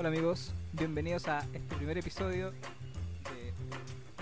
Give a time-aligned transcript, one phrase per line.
[0.00, 3.52] Hola amigos, bienvenidos a este primer episodio de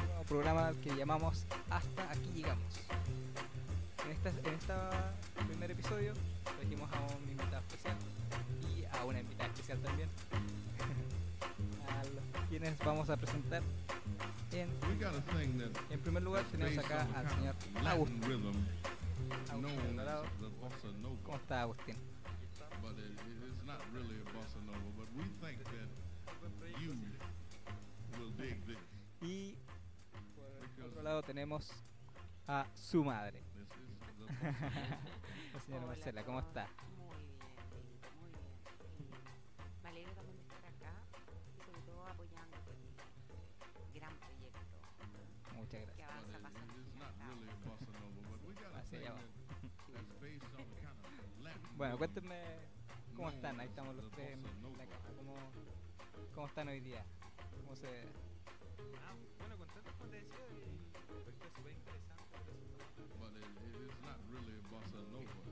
[0.00, 2.64] un nuevo programa que llamamos Hasta aquí llegamos.
[4.04, 5.14] En este en esta
[5.46, 7.96] primer episodio trajimos a un invitado especial
[8.76, 10.08] y a una invitada especial también,
[11.88, 13.62] a los quienes vamos a presentar.
[14.50, 17.54] En, primer lugar tenemos acá al señor
[17.86, 18.24] Agustín.
[19.48, 19.96] Agustín
[21.22, 21.94] ¿Cómo está Agustín?
[29.20, 29.58] Y
[30.76, 31.70] por otro lado tenemos
[32.46, 33.42] a su madre,
[35.52, 36.24] la señora Hola Marcela.
[36.24, 36.68] ¿Cómo está?
[36.96, 37.36] Muy bien,
[38.16, 38.46] muy bien.
[38.98, 40.92] Y Me alegro también de estar acá
[41.56, 44.60] y sobre todo apoyándote en este gran proyecto
[45.56, 46.08] Muchas gracias.
[46.08, 46.38] Avanza
[51.76, 52.40] Bueno, cuéntenme
[53.16, 53.58] cómo están.
[53.60, 54.38] Ahí estamos los tres
[56.38, 57.04] cómo están hoy día?
[57.50, 62.38] ¿Cómo se Ah, bueno, contento como te decía, y el proyecto es súper interesante.
[62.38, 65.47] por eso estamos But it, it is not really a bossa nova.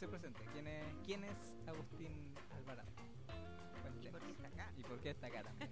[0.00, 0.40] Se presente.
[0.54, 2.88] ¿Quién es, quién es Agustín Alvarado?
[4.00, 4.72] ¿Y por qué está acá?
[4.78, 5.70] ¿Y por qué está acá también?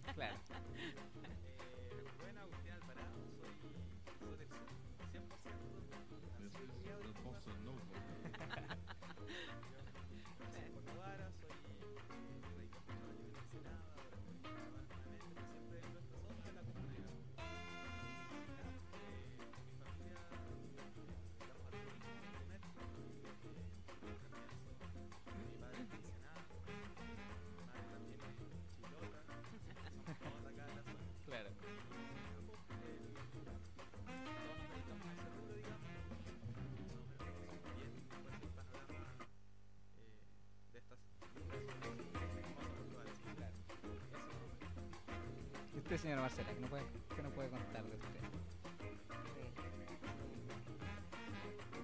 [45.98, 46.84] Señora Marcela, qué no puede,
[47.16, 48.20] qué no puede contar de usted?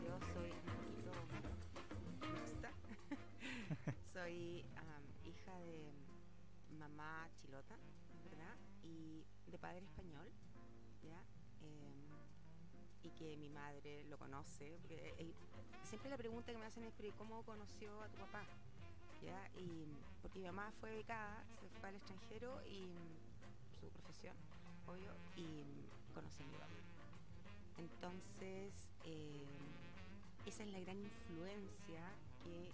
[0.04, 0.19] Yo
[4.12, 4.64] soy
[5.25, 5.92] hija de
[6.78, 7.75] mamá chilota,
[8.30, 8.54] ¿verdad?
[8.84, 10.31] Y de padre español,
[11.02, 11.19] ¿ya?
[11.60, 12.06] Em,
[13.02, 14.78] y que mi madre lo conoce.
[14.81, 15.34] Porque, eh,
[15.82, 18.44] siempre la pregunta que me hacen es, "Pero, ¿y ¿cómo conoció a tu papá?
[19.22, 19.50] ¿Ya?
[19.58, 19.86] Y,
[20.22, 23.13] porque mi mamá fue becada, se fue al extranjero y
[24.87, 25.65] obvio, y
[26.15, 26.69] papá.
[27.78, 28.72] Entonces,
[29.05, 29.45] eh,
[30.47, 32.03] esa es la gran influencia
[32.43, 32.71] que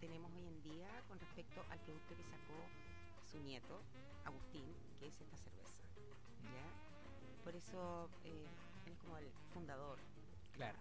[0.00, 2.58] tenemos hoy en día con respecto al producto que sacó
[3.30, 3.80] su nieto,
[4.24, 4.64] Agustín,
[4.98, 5.82] que es esta cerveza.
[6.54, 7.44] ¿ya?
[7.44, 8.46] Por eso eh,
[8.86, 9.98] él es como el fundador.
[10.54, 10.78] Claro.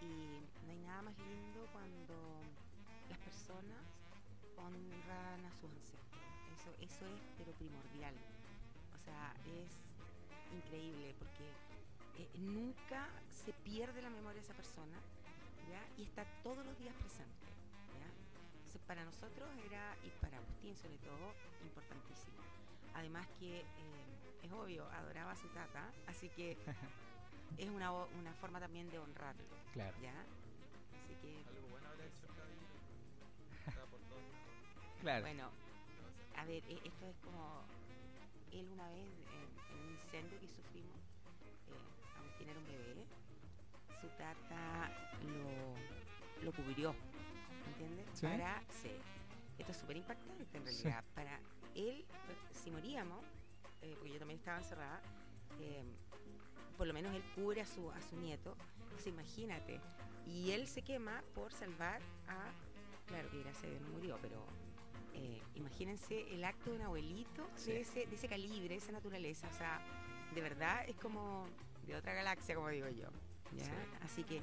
[0.00, 2.14] Y no hay nada más lindo cuando
[3.08, 3.84] las personas
[4.56, 6.22] honran a sus ancestros.
[6.54, 8.14] Eso, eso es pero primordial.
[8.94, 9.93] O sea, es
[10.54, 11.44] increíble porque
[12.22, 13.08] eh, nunca
[13.44, 14.96] se pierde la memoria de esa persona
[15.70, 15.82] ¿ya?
[15.96, 17.46] y está todos los días presente.
[17.98, 18.06] ¿ya?
[18.58, 22.38] Entonces, para nosotros era, y para Agustín sobre todo, importantísimo.
[22.94, 23.64] Además que eh,
[24.42, 26.56] es obvio, adoraba a su tata, así que
[27.58, 29.44] es una, una forma también de honrarlo.
[29.72, 29.96] Claro.
[30.00, 30.14] ¿ya?
[31.04, 32.26] Así que, Algo bueno habrá hecho.
[35.00, 35.22] Claro.
[35.22, 35.50] bueno,
[36.36, 37.62] a ver, e- esto es como
[38.60, 40.96] él una vez en, en un incendio que sufrimos,
[41.68, 43.04] eh, Agustín era un bebé,
[44.00, 44.90] su tata
[45.24, 46.94] lo, lo cubrió,
[47.66, 48.06] ¿entiendes?
[48.14, 48.26] ¿Sí?
[48.26, 48.92] Para, sí,
[49.58, 51.40] esto es súper impactante en realidad, para
[51.74, 52.04] él,
[52.52, 53.24] si moríamos,
[53.82, 55.00] eh, porque yo también estaba encerrada,
[55.60, 55.82] eh,
[56.76, 59.80] por lo menos él cubre a su, a su nieto, entonces imagínate,
[60.26, 62.52] y él se quema por salvar a,
[63.06, 64.44] claro que gracias a Dios no murió, pero
[65.14, 67.72] eh, imagínense el acto de un abuelito Sí.
[67.72, 69.80] de, ese, de ese calibre, de esa naturaleza, o sea,
[70.34, 71.46] de verdad es como
[71.86, 73.08] de otra galaxia, como digo yo.
[73.56, 73.64] ¿ya?
[73.64, 73.70] Sí.
[74.02, 74.42] Así que,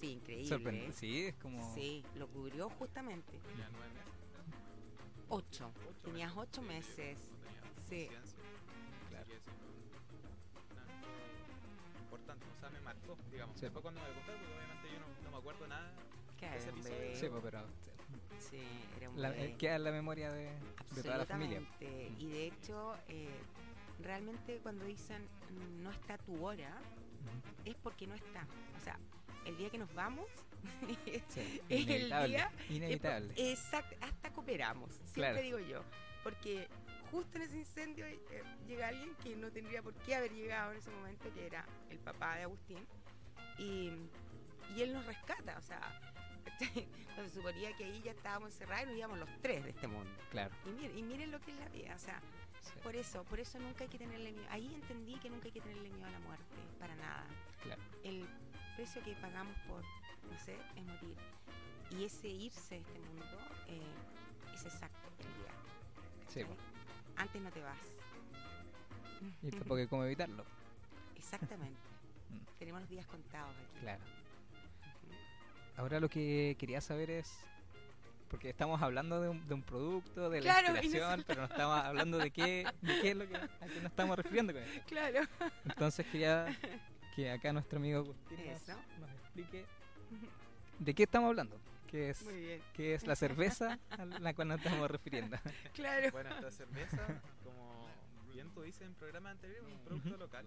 [0.00, 0.48] sí, increíble.
[0.48, 0.92] sorprendente.
[0.96, 1.74] Sí, es como.
[1.74, 3.32] Sí, lo cubrió justamente.
[3.58, 4.12] Ya nueve meses.
[5.28, 5.72] Ocho.
[5.88, 7.18] Ocho Tenías ocho meses.
[7.18, 8.08] No tenía Sí.
[9.10, 9.26] Claro.
[12.00, 13.54] Importante, o sea, me marcó, digamos.
[13.56, 13.62] Sí.
[13.62, 15.92] Después cuando me lo contaron, porque obviamente yo no, no me acuerdo nada
[16.56, 17.16] Ese episodio.
[17.16, 17.64] Sí, pues, pero
[18.38, 18.60] Sí,
[18.96, 19.44] era un la, bebé.
[19.46, 20.50] eh, queda en la memoria de,
[20.94, 21.60] de toda la familia.
[21.60, 22.20] Mm.
[22.20, 23.28] Y de hecho, eh,
[24.00, 25.26] realmente cuando dicen
[25.82, 26.76] no está tu hora,
[27.64, 28.46] es porque no está.
[28.76, 28.98] O sea,
[29.44, 30.26] el día que nos vamos
[31.28, 33.32] Sí, es el día Inevitable.
[33.36, 35.40] Exacto, hasta cooperamos, siempre Claro.
[35.42, 35.82] digo yo.
[36.24, 36.68] Porque
[37.10, 38.18] justo en ese incendio eh,
[38.66, 41.98] llega alguien que no tendría por qué haber llegado en ese momento, que era el
[42.00, 42.84] papá de Agustín,
[43.58, 43.92] y,
[44.76, 45.80] y él nos rescata, o sea,
[46.60, 50.10] entonces suponía que ahí ya estábamos encerrados y nos íbamos los tres de este mundo.
[50.30, 50.54] Claro.
[50.66, 52.20] Y miren, y miren lo que es la vida, o sea,
[52.62, 54.46] sí, por eso, por eso nunca hay que tenerle miedo.
[54.50, 56.44] Ahí entendí que nunca hay que tenerle miedo a la muerte,
[56.78, 57.26] para nada.
[57.62, 57.82] claro.
[58.04, 58.26] El
[58.76, 59.82] precio que pagamos por
[60.30, 61.16] nacer es morir.
[61.90, 63.38] Y ese irse de este mundo
[63.68, 63.80] eh,
[64.54, 65.52] es exacto el día.
[66.28, 66.56] Sí, ¿cachai?
[67.16, 67.86] Antes no te vas.
[69.42, 70.44] Y tampoco hay cómo evitarlo.
[71.16, 71.80] Exactamente.
[72.28, 72.58] Mm.
[72.58, 73.78] Tenemos los días contados aquí.
[73.82, 74.02] Claro.
[75.76, 77.38] Ahora lo que quería saber es.
[78.28, 81.78] Porque estamos hablando de un, de un producto, de la Claro, inspiración, pero no estamos
[81.78, 84.82] hablando de qué, de qué es lo que, a qué nos estamos refiriendo con esto.
[84.88, 85.20] Claro.
[85.64, 86.46] Entonces quería
[87.14, 88.38] que acá nuestro amigo Agustín
[89.00, 89.64] nos, explique
[90.80, 91.56] de qué estamos hablando.
[91.86, 92.62] ¿Qué es, Muy bien.
[92.74, 95.36] qué es la cerveza a la cual nos estamos refiriendo?
[95.72, 96.10] Claro.
[96.10, 97.75] Bueno, esta cerveza, como
[98.62, 100.46] dices en programas anteriores, es un producto local.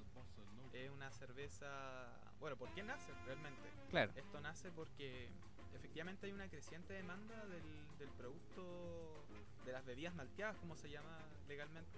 [0.74, 2.08] Es una cerveza.
[2.40, 3.70] Bueno, ¿por qué nace realmente?
[3.90, 5.30] Claro, Esto nace porque
[5.76, 9.24] efectivamente hay una creciente demanda del, del producto
[9.66, 11.18] de las bebidas malteadas, como se llama
[11.48, 11.98] legalmente,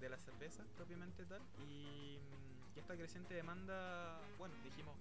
[0.00, 1.42] de la cerveza propiamente tal.
[1.58, 4.96] Y, mm, y esta creciente demanda, bueno, dijimos,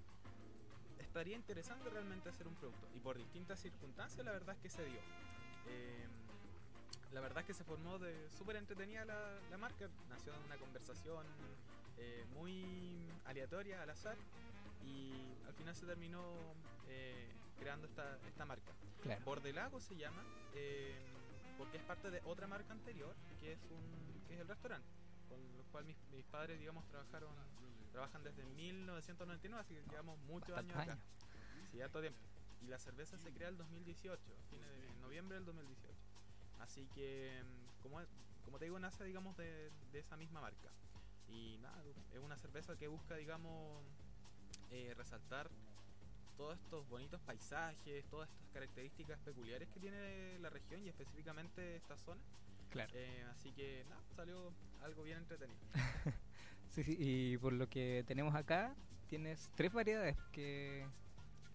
[0.99, 2.87] estaría interesante realmente hacer un producto.
[2.95, 4.99] Y por distintas circunstancias, la verdad es que se dio.
[5.67, 6.07] Eh,
[7.17, 10.55] la verdad es que se formó de súper entretenida la, la marca, nació de una
[10.55, 11.25] conversación
[11.97, 14.15] eh, muy aleatoria, al azar,
[14.85, 16.21] y al final se terminó
[16.87, 18.71] eh, creando esta, esta marca.
[19.01, 19.25] claro.
[19.25, 20.21] Bordelago se llama
[20.53, 20.95] eh,
[21.57, 24.87] porque es parte de otra marca anterior, que es, un, que es el restaurante,
[25.27, 27.33] con lo cual mis, mis padres, digamos, trabajaron
[27.93, 30.91] trabajan desde 1999, así que llevamos muchos años acá.
[30.91, 30.99] años.
[31.71, 32.19] Sí, harto tiempo.
[32.61, 34.21] Y la cerveza se crea el 2018,
[34.51, 36.06] fines de noviembre del 2018.
[36.59, 37.99] Así que, mm, como,
[38.43, 40.69] como te digo, nace, digamos, de, de esa misma marca.
[41.27, 41.83] Y nada,
[42.13, 43.83] es una cerveza que busca, digamos,
[44.71, 45.49] eh, resaltar
[46.37, 51.97] todos estos bonitos paisajes, todas estas características peculiares que tiene la región y específicamente esta
[51.97, 52.21] zona.
[52.69, 52.91] Claro.
[52.95, 55.59] Eh, así que, nada, salió algo bien entretenido.
[56.69, 58.75] Sí, sí, y por lo que tenemos acá,
[59.07, 60.85] tienes tres variedades que,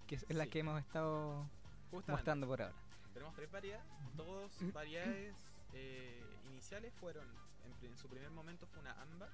[0.06, 1.48] que es la que hemos estado
[1.90, 2.12] Justamente.
[2.12, 2.74] mostrando por ahora.
[3.12, 3.86] Tenemos tres variedades,
[4.16, 5.34] dos variedades
[5.74, 7.26] eh, iniciales fueron,
[7.64, 9.30] en, en su primer momento fue una ámbar,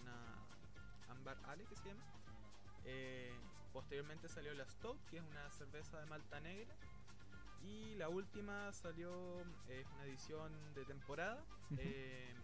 [0.00, 0.34] una
[1.08, 2.02] ámbar ale que se llama.
[2.84, 3.34] Eh,
[3.72, 6.74] posteriormente salió la stout, que es una cerveza de malta negra.
[7.62, 11.44] Y la última salió, es una edición de temporada,
[11.78, 12.34] eh,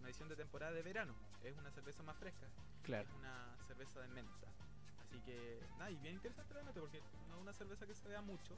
[0.00, 1.14] una edición de temporada de verano.
[1.42, 2.46] Es una cerveza más fresca,
[2.82, 3.08] Claro.
[3.08, 4.46] es una cerveza de menta.
[5.02, 8.20] Así que, nada, y bien interesante realmente porque no es una cerveza que se vea
[8.20, 8.54] mucho.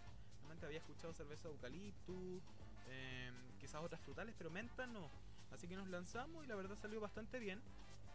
[0.62, 2.42] Había escuchado cerveza de eucaliptus,
[2.88, 3.30] eh,
[3.60, 5.08] quizás otras frutales, pero menta no.
[5.52, 7.60] Así que nos lanzamos y la verdad salió bastante bien.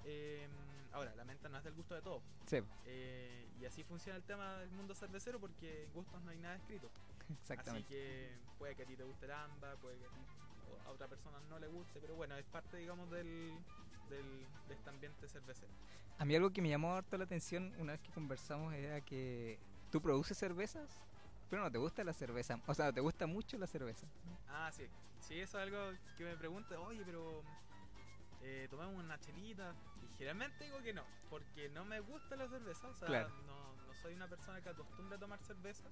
[0.06, 0.48] Eh,
[0.94, 2.22] ahora, la menta no es del gusto de todos.
[2.46, 6.38] Sí, Eh, y así funciona el tema del mundo cervecero porque en gustos no hay
[6.38, 6.90] nada escrito.
[7.26, 7.88] Así exactamente.
[7.90, 10.20] que puede que a ti te guste el ámbar, puede que a, ti,
[10.86, 13.52] a otra persona no le guste, pero bueno, es parte, digamos, del,
[14.10, 15.72] del, de este ambiente cervecero.
[16.20, 19.58] A mí algo que me llamó harto la atención una vez que conversamos era que
[19.92, 20.90] tú produces cervezas,
[21.56, 22.60] pero no te gusta la cerveza.
[22.68, 24.06] O sea, te gusta mucho la cerveza.
[24.50, 24.86] Ah, sí.
[25.22, 27.44] Sí, eso es algo que me pregunta, oye, pero
[28.42, 29.74] eh, tomamos una chelita.
[30.04, 32.90] Y generalmente digo que no, porque no me gusta la cerveza.
[32.90, 33.30] O sea, Claro.
[33.48, 35.88] no, no soy una persona que acostumbra a tomar cerveza,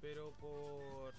[0.00, 1.12] pero por,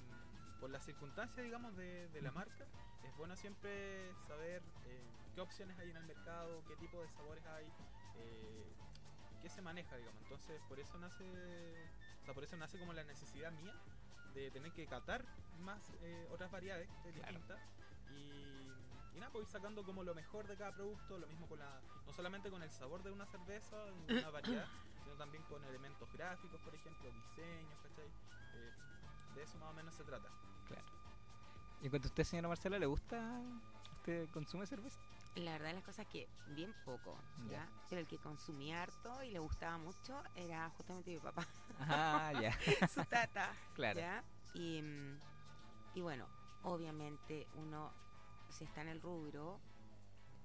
[0.62, 2.64] por las circunstancias, digamos, de, de la marca,
[3.04, 5.04] es bueno siempre saber eh,
[5.36, 7.66] qué opciones hay en el mercado, qué tipo de sabores hay,
[8.16, 8.66] eh,
[9.42, 10.22] qué se maneja, digamos.
[10.22, 11.26] Entonces, por eso nace,
[12.24, 13.76] o sea, por eso nace como la necesidad mía
[14.34, 15.24] de tener que catar
[15.60, 17.14] más eh, otras variedades Claro.
[17.14, 17.60] distintas
[18.10, 18.72] y,
[19.16, 21.82] y nada, pues ir sacando como lo mejor de cada producto, lo mismo con la,
[22.08, 23.78] no solamente con el sabor de una cerveza,
[24.08, 24.66] una variedad,
[25.04, 28.08] sino también con elementos gráficos, por ejemplo, diseños, ¿cachai?
[28.08, 28.72] Eh,
[29.36, 30.30] de eso más o menos se trata.
[30.68, 30.88] Claro.
[31.82, 33.42] Y en cuanto a usted, señora Marcela, ¿le gusta?
[33.98, 35.00] ¿Usted consume cerveza?
[35.36, 37.18] La verdad las cosas que bien poco,
[37.50, 37.68] Ya.
[37.90, 41.48] Pero el que consumía harto y le gustaba mucho era justamente mi papá,
[41.80, 42.52] Ah, ya.
[42.88, 44.00] su tata, Claro.
[44.00, 44.24] ¿ya?
[44.54, 44.82] Y,
[45.96, 46.28] y bueno,
[46.64, 47.92] obviamente uno,
[48.50, 49.60] si está en el rubro,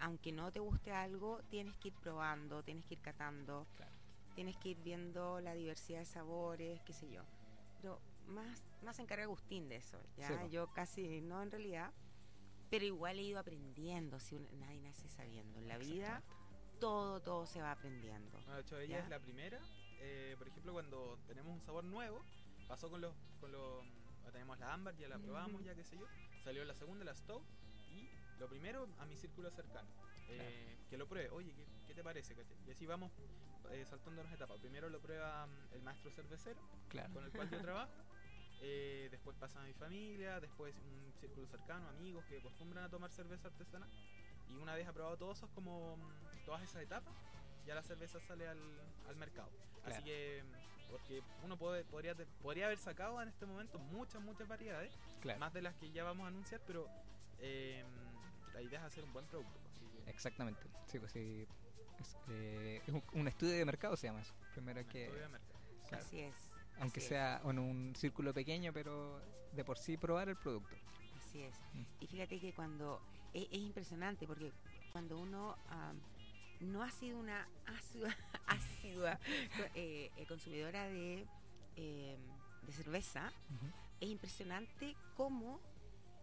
[0.01, 3.93] aunque no te guste algo, tienes que ir probando, tienes que ir catando, Claro.
[4.35, 7.23] tienes que ir viendo la diversidad de sabores, qué sé yo.
[7.83, 10.29] Pero más, más se encarga Agustín de eso, ¿ya?
[10.29, 11.93] Sí, yo casi no en realidad,
[12.71, 15.59] Pero igual he ido aprendiendo, si uno- nadie nace sabiendo.
[15.59, 16.23] En la vida
[16.81, 18.31] todo, todo se va aprendiendo.
[18.39, 19.05] Bueno, de hecho, ella Ya.
[19.05, 19.61] es la primera.
[20.01, 22.23] eh, por ejemplo, cuando tenemos un sabor nuevo,
[22.69, 23.13] pasó con los.
[23.41, 23.85] Con los
[24.27, 26.07] ah, tenemos la ámbar, ya la probamos, ya qué sé yo.
[26.45, 27.43] Salió la segunda, la stout.
[27.91, 28.09] Y
[28.39, 29.89] lo primero, a mi círculo cercano.
[30.31, 31.31] eh, que lo pruebe.
[31.31, 32.35] Oye, ¿qué, qué te parece?
[32.35, 32.57] cachai?
[32.67, 33.11] Y así vamos
[33.71, 34.59] eh, saltándonos etapas.
[34.59, 36.61] Primero lo prueba mm, el maestro cervecero,
[36.91, 37.13] Claro.
[37.15, 37.93] con el cual yo trabajo.
[38.61, 43.11] Eh, después pasa a mi familia, después un círculo cercano, amigos que acostumbran a tomar
[43.11, 43.89] cerveza artesanal.
[44.49, 47.15] Y una vez aprobado todos esos como mm, todas esas etapas,
[47.67, 48.59] ya la cerveza sale al,
[49.09, 49.51] al mercado.
[49.85, 54.49] Así que mm, porque uno puede, podría, podría haber sacado en este momento muchas, muchas
[54.49, 55.39] variedades, Claro.
[55.39, 56.89] más de las que ya vamos a anunciar, pero
[57.41, 57.85] eh,
[58.55, 59.61] la idea es hacer un buen producto.
[59.71, 60.63] así que, Exactamente.
[60.87, 61.47] Sí, pues sí.
[62.01, 64.33] Es, eh, un, un estudio de mercado se llama eso.
[64.55, 65.61] Primero un que, estudio de mercado.
[65.89, 66.48] claro, Así es.
[66.81, 69.21] Aunque así es, sea en un círculo pequeño, pero
[69.53, 70.77] de por sí probar el producto.
[71.19, 71.55] Así es.
[71.75, 71.83] Mm.
[72.01, 73.01] Y fíjate que cuando.
[73.35, 74.53] Es, es impresionante porque
[74.93, 75.57] cuando uno
[76.61, 78.15] no ha sido una asidua,
[78.47, 79.19] asidua,
[79.75, 81.27] eh, eh, consumidora de,
[81.77, 82.17] eh,
[82.63, 83.33] de cerveza,
[84.01, 85.61] es impresionante cómo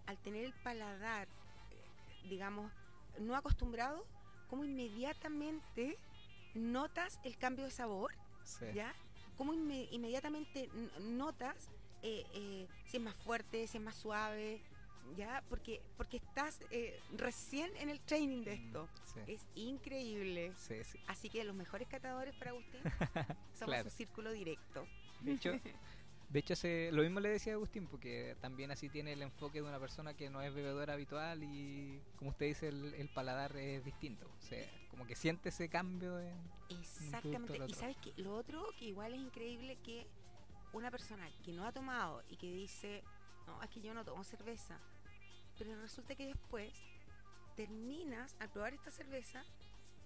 [0.07, 1.27] al tener el paladar,
[1.71, 2.71] eh, digamos,
[3.19, 4.05] no acostumbrado,
[4.50, 5.97] cómo inmediatamente
[6.53, 8.65] notas el cambio de sabor, Sí.
[8.74, 8.93] ¿ya?
[9.38, 10.70] Cómo inme- inmediatamente
[11.01, 11.70] notas
[12.04, 14.62] eh, eh, si es más fuerte, si es más suave,
[15.18, 15.44] ¿ya?
[15.50, 18.89] Porque, porque estás eh, recién en el training de Mm, esto.
[19.13, 19.20] Sí.
[19.27, 20.54] Es increíble.
[20.58, 21.00] Sí, sí.
[21.08, 22.82] Así que los mejores catadores para Agustín
[23.54, 23.89] somos Claro.
[23.89, 24.88] su círculo directo.
[25.22, 25.51] De hecho,
[26.29, 29.62] de hecho se- lo mismo le decía a Agustín, porque también así tiene el enfoque
[29.62, 33.55] de una persona que no es bebedora habitual y, como usted dice, el, el paladar
[33.58, 34.27] es distinto.
[34.39, 36.34] O sea, como que siente ese cambio de...
[36.70, 37.60] Exactamente.
[37.67, 40.08] Y sabes que lo otro que igual es increíble que
[40.74, 43.03] una persona que no ha tomado y que dice,
[43.48, 44.79] no, es que yo no tomo cerveza,
[45.58, 46.74] pero resulta que después
[47.55, 49.44] terminas, al probar esta cerveza,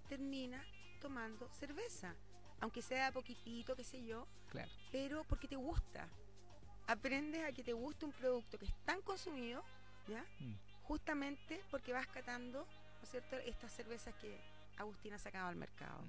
[0.08, 0.64] terminas
[1.00, 2.14] tomando cerveza,
[2.60, 4.70] aunque sea poquitito, qué sé yo, Claro.
[4.92, 6.08] pero porque te gusta.
[6.86, 9.62] Aprendes a que te guste un producto que es tan consumido,
[10.08, 10.24] ¿ya?
[10.40, 10.54] Mm.
[10.82, 14.36] Justamente porque vas catando, ¿no es cierto?, estas cervezas que
[14.76, 16.02] Agustín ha sacado al mercado.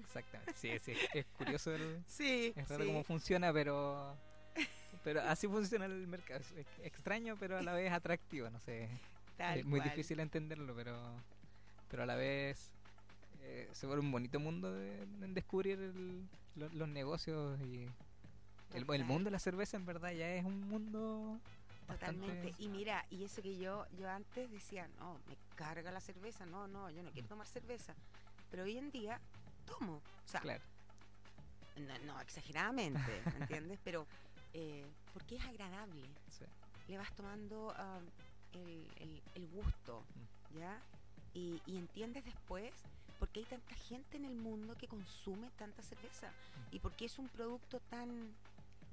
[0.00, 0.52] Exactamente.
[0.56, 0.94] Sí, sí.
[1.14, 2.88] Es curioso el, Sí, Es raro sí.
[2.90, 4.16] cómo funciona, pero
[5.04, 6.40] pero así funciona el mercado.
[6.40, 8.50] Es ex- extraño, pero a la vez atractivo.
[8.50, 8.88] No sé.
[9.36, 9.90] Tal es muy cual.
[9.90, 10.98] difícil entenderlo, pero
[11.88, 12.72] pero a la vez
[13.48, 17.88] eh, se vuelve un bonito mundo de, en descubrir el- lo- los negocios y
[18.74, 21.38] el, mundo de la cerveza en verdad ya es un mundo
[21.86, 22.52] Totalmente.
[22.58, 26.66] Y mira, y eso que yo yo antes decía, no, me carga la cerveza, no,
[26.66, 27.94] no, yo no quiero tomar cerveza.
[28.50, 29.20] Pero hoy en día
[29.66, 29.96] tomo.
[30.24, 30.62] O sea, claro.
[31.76, 33.78] no, no exageradamente, ¿me entiendes?
[33.84, 34.04] Pero
[34.54, 34.84] eh,
[35.14, 36.08] porque es agradable.
[36.30, 36.44] sí.
[36.88, 38.00] Le vas tomando ah,
[38.52, 40.02] el, el- el gusto.
[40.58, 40.80] ¿ya?
[41.34, 42.72] Y, y entiendes después
[43.18, 46.30] por qué hay tanta gente en el mundo que consume tanta cerveza
[46.70, 48.34] y por qué es un producto tan,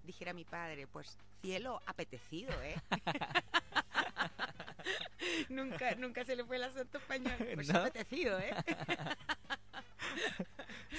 [0.04, 2.76] dijera mi padre, pues cielo apetecido, ¿eh?
[5.50, 7.80] nunca, nunca se le fue el acento español, pues ¿No?
[7.80, 8.54] apetecido, ¿eh?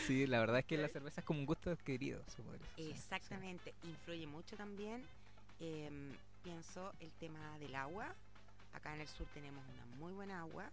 [0.06, 2.84] Sí, la verdad es que la cerveza es como un gusto adquirido, se podría decir.
[2.84, 5.02] Sí, Exactamente, influye mucho también,
[5.60, 6.12] em,
[6.42, 8.14] pienso, el tema del agua.
[8.74, 10.68] Acá en el sur tenemos una muy buena agua,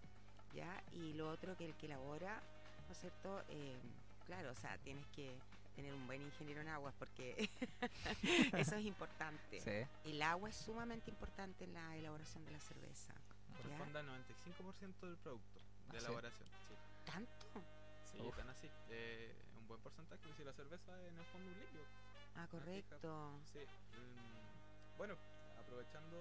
[0.54, 0.82] ¿ya?
[0.92, 2.40] Y lo otro que el que elabora,
[2.86, 3.42] ¿no es cierto?
[3.48, 3.78] Em,
[4.26, 5.34] claro, o sea, tienes que
[5.76, 7.48] tener un buen ingeniero en aguas porque
[8.52, 9.60] eso es importante.
[9.60, 10.10] Sí.
[10.10, 13.14] El agua es sumamente importante en la elaboración de la cerveza.
[13.56, 16.04] Corresponde al 95% del producto Ah, de sí.
[16.06, 16.48] elaboración.
[16.68, 16.74] Sí,
[17.10, 17.46] ¿Tanto?
[18.10, 18.36] sí Uf.
[18.36, 18.68] tan así.
[18.90, 21.84] Eh, un buen porcentaje, si la cerveza es en el fondo un líquido.
[22.36, 23.30] Ah, correcto.
[23.52, 23.58] Sí.
[23.60, 25.16] mm, bueno,
[25.58, 26.16] aprovechando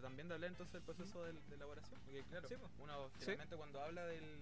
[0.00, 2.70] también de hablar entonces del proceso del- de, elaboración, porque claro, Sí, pues.
[2.80, 4.38] uno generalmente cuando habla del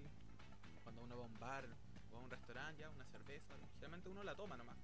[0.85, 1.65] cuando uno va a un bar
[2.13, 4.77] o a un restaurante ya una cerveza, generalmente uno la toma nomás.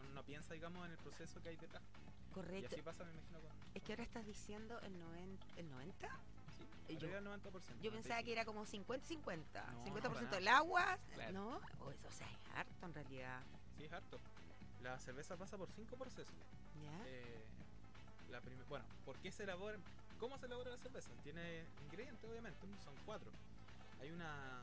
[0.00, 1.82] Uno no piensa, digamos, en el proceso que hay detrás.
[1.82, 2.68] Y Correcto.
[2.72, 6.08] así pasa, me imagino, con Es que ahora estás diciendo el 90, ¿el 90?
[6.86, 7.82] sí, Y yo- del 90%.
[7.82, 8.24] Yo pensaba 95.
[8.24, 9.72] que era como 50-50.
[9.72, 11.32] No, 50% para del agua, Claro.
[11.32, 11.60] ¿no?
[11.80, 13.42] O, eso, o sea, es harto en realidad.
[13.76, 14.18] Sí, es harto.
[14.82, 16.34] La cerveza pasa por cinco procesos.
[16.82, 17.06] ¿Ya?
[17.06, 17.44] Eh,
[18.30, 19.76] la bueno, ¿por qué se elabora?
[20.20, 21.10] ¿Cómo se elabora la cerveza?
[21.24, 23.30] Tiene ingredientes, obviamente, son cuatro.
[24.02, 24.60] Hay una,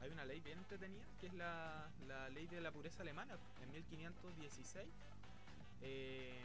[0.00, 3.70] hay una ley bien entretenida, que es la, la ley de la pureza alemana, en
[3.72, 4.88] 1516.
[5.82, 6.44] eh,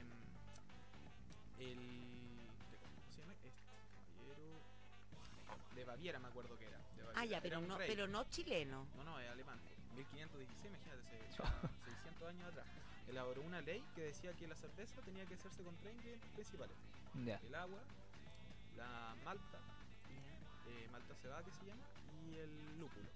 [1.59, 3.33] el, ¿Cómo se llama?
[3.33, 4.61] Este caballero
[5.75, 6.77] de Baviera, me acuerdo que era.
[6.77, 7.87] de ah, ya, pero no, rey.
[7.89, 8.85] pero no chileno.
[8.97, 9.59] No, no, es alemán.
[9.95, 12.65] 1516, imagínate, hace ya 600 años atrás.
[13.09, 16.75] Elaboró una ley que decía que la cerveza tenía que hacerse con tres ingredientes principales:
[17.47, 17.79] el agua,
[18.81, 19.59] la malta
[20.67, 21.85] eh, malta cebada que se llama,
[22.25, 23.09] y el lúpulo.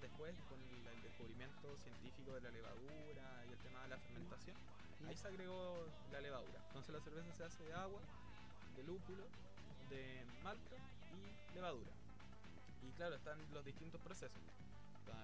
[0.00, 4.56] Después, con el, descubrimiento científico de la levadura y el tema de la fermentación,
[5.08, 6.60] ahí se agregó la levadura.
[6.68, 8.00] Entonces la cerveza se hace de agua,
[8.76, 9.24] de lúpulo,
[9.88, 10.76] de malta
[11.16, 11.90] y levadura.
[12.82, 14.40] Y claro, están los distintos procesos.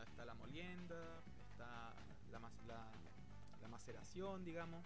[0.08, 1.20] Está, la molienda,
[1.52, 1.92] está
[2.32, 4.84] la, maceración, digamos,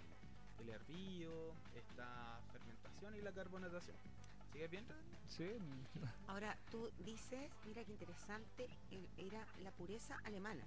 [0.60, 3.96] el hervido, está fermentación y la carbonatación.
[4.56, 4.86] ¿Sigues bien?
[4.88, 5.18] René?
[5.28, 5.58] Sí.
[6.28, 8.66] Ahora, tú dices, mira qué interesante,
[9.18, 10.64] era la pureza alemana,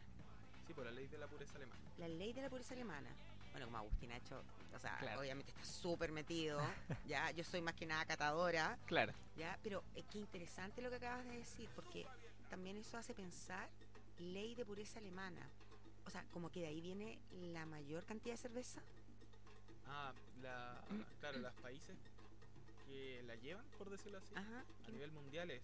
[0.67, 1.81] Sí, por la ley de la pureza alemana.
[1.97, 3.09] la ley de la pureza alemana.
[3.51, 4.43] Bueno, como Agustín ha hecho,
[4.75, 5.21] o sea, Claro.
[5.21, 6.59] obviamente está súper metido,
[7.07, 9.11] ya, yo soy más que nada catadora, Claro.
[9.35, 12.05] ya, pero eh, qué interesante lo que acabas de decir, porque
[12.51, 13.67] también eso hace pensar
[14.19, 15.49] ley de pureza alemana.
[16.05, 18.81] O sea, como que de ahí viene la mayor cantidad de cerveza.
[19.87, 20.79] Ah, la,
[21.19, 21.97] claro, los países
[22.89, 24.65] que la llevan, por decirlo así, Ajá.
[24.87, 25.61] a nivel mundial es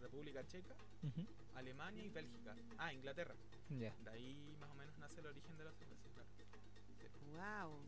[0.00, 1.26] República Checa, Ujú.
[1.54, 2.54] Alemania y Bélgica.
[2.78, 3.34] Ah, Inglaterra.
[3.70, 3.92] Ya.
[4.04, 7.68] De ahí más o menos nace el origen de la cerveza, claro.
[7.70, 7.78] Wow.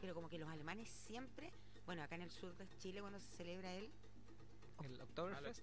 [0.00, 1.52] Pero como que los alemanes siempre,
[1.84, 3.90] bueno, acá en el sur de Chile cuando se celebra el,
[4.84, 5.60] El Oktoberfest.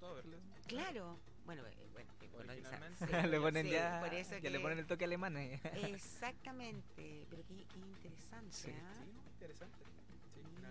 [0.68, 2.12] Claro, bueno, eh, bueno,
[2.52, 3.06] Originalmente.
[3.08, 5.38] sí, le ponen sí, ya, por eso ya le que- ponen el toque alemán.
[5.38, 5.60] eh.
[5.88, 8.72] Exactamente, pero qué, qué interesante, Sí.
[8.72, 8.94] ¿ah?
[8.94, 9.78] Sí, interesante.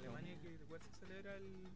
[0.01, 0.05] Sí.
[0.05, 1.69] Alemania que igual se celebra el-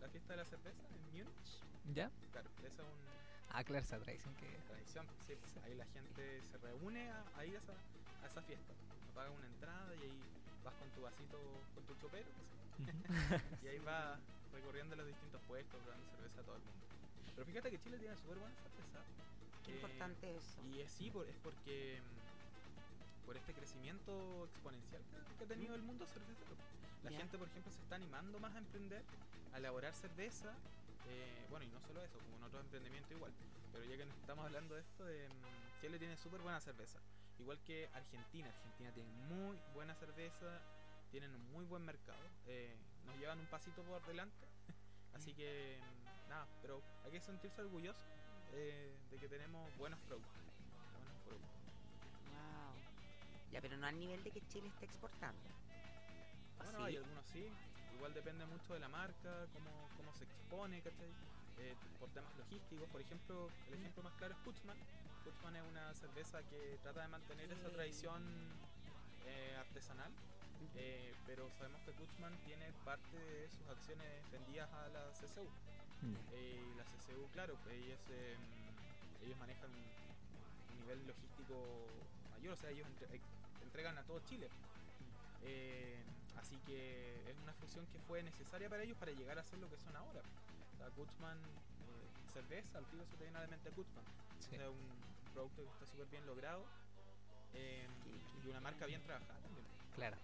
[0.00, 1.62] la fiesta de la cerveza en Múnich.
[1.94, 2.10] ¿Ya?
[2.32, 3.16] Claro, esa es una
[3.54, 4.46] Ah, claro, esa tradición que.
[4.68, 5.06] tradición.
[5.26, 7.72] Sí, pues, ahí la gente se reúne a, a ir a esa,
[8.22, 8.72] a esa fiesta.
[9.14, 10.18] Paga una entrada y ahí
[10.64, 11.38] vas con tu vasito,
[11.74, 12.26] con tu chopero.
[12.78, 12.92] Ujú.
[13.64, 14.18] Y ahí va
[14.52, 16.86] recorriendo los distintos puestos, dando cerveza a todo el mundo.
[17.34, 19.00] Pero fíjate que Chile tiene súper buena cerveza.
[19.64, 20.62] Qué Eh, importante eso.
[20.68, 22.25] Y es, sí, por, es porque mm,
[23.26, 26.56] por este crecimiento exponencial que, que ha tenido el mundo cervecero.
[27.02, 27.18] La Ya.
[27.18, 29.02] gente, por ejemplo, se está animando más a emprender,
[29.52, 30.52] a elaborar cerveza.
[31.08, 33.32] eh, bueno, y no solo eso, como en otros emprendimientos igual.
[33.72, 36.98] Pero ya que estamos hablando de esto, de, mm, Chile tiene súper buena cerveza.
[37.38, 38.48] Igual que Argentina.
[38.48, 40.60] Argentina tiene muy buena cerveza,
[41.12, 42.18] tienen un muy buen mercado.
[42.48, 42.74] eh,
[43.06, 44.48] nos llevan un pasito por delante.
[45.14, 48.00] Así que, mm, nada, pero hay que sentirse orgulloso
[48.52, 50.42] eh, de que tenemos buenos productos.
[50.98, 51.50] Buenos productos.
[52.32, 52.74] Wow.
[53.56, 55.40] Ya, pero no al nivel de que Chile esté exportando.
[56.60, 56.84] ¿O Bueno, sí?
[56.84, 57.48] hay algunos sí.
[57.96, 61.08] Igual depende mucho de la marca, cómo, cómo se expone, ¿cachai?
[61.56, 62.86] Eh, por temas logísticos.
[62.90, 64.76] Por ejemplo, el ejemplo más claro es Kutzmann.
[65.24, 68.20] Kutzmann es una cerveza que trata de mantener esa tradición
[69.24, 70.12] eh, artesanal.
[70.76, 75.48] eh, pero sabemos que Kutzmann tiene parte de sus acciones vendidas a la CCU.
[76.36, 78.36] Y la CCU, claro, ellos, eh,
[79.24, 79.96] ellos manejan un,
[80.76, 81.54] nivel logístico
[82.30, 83.20] mayor, o sea, ellos entre-
[83.76, 84.48] entregan a todo Chile.
[85.44, 86.02] Eh,
[86.40, 89.68] así que es una fusión que fue necesaria para ellos para llegar a ser lo
[89.68, 90.20] que son ahora.
[90.72, 90.92] O sea, eh,
[92.32, 94.04] cerveza, al tiro se te viene a la mente Kutzmann.
[94.40, 94.54] Sí.
[94.54, 94.78] O sea, un
[95.34, 96.64] producto que está súper bien logrado
[97.52, 97.86] eh,
[98.42, 99.66] y una marca bien trabajada también.
[99.94, 100.16] Claro.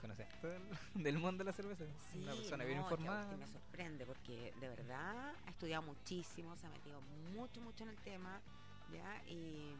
[0.00, 1.84] Conoces todo el- del mundo de la cerveza.
[2.12, 3.20] Sí, Una persona bien no, que informada.
[3.22, 7.00] Agustín me sorprende porque de verdad ha estudiado muchísimo, se ha metido
[7.34, 8.40] mucho, mucho en el tema,
[8.92, 9.24] ¿ya?
[9.26, 9.74] Y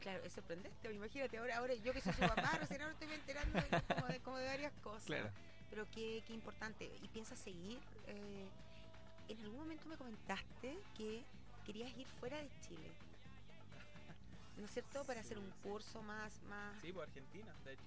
[0.00, 3.60] claro, es sorprendente, imagínate, ahora, ahora yo que soy su papá, recién ahora estoy enterando
[3.60, 5.04] de- como, de, como de varias cosas.
[5.04, 5.30] Claro.
[5.70, 6.90] Pero qué, qué importante.
[7.02, 7.78] ¿Y piensas seguir?
[8.06, 8.48] eh,
[9.28, 11.22] en algún momento me comentaste que
[11.66, 12.90] querías ir fuera de Chile.
[14.56, 15.04] ¿No es cierto?
[15.04, 16.80] Para hacer un curso más, más...
[16.80, 17.82] Sí, por Argentina, de hecho.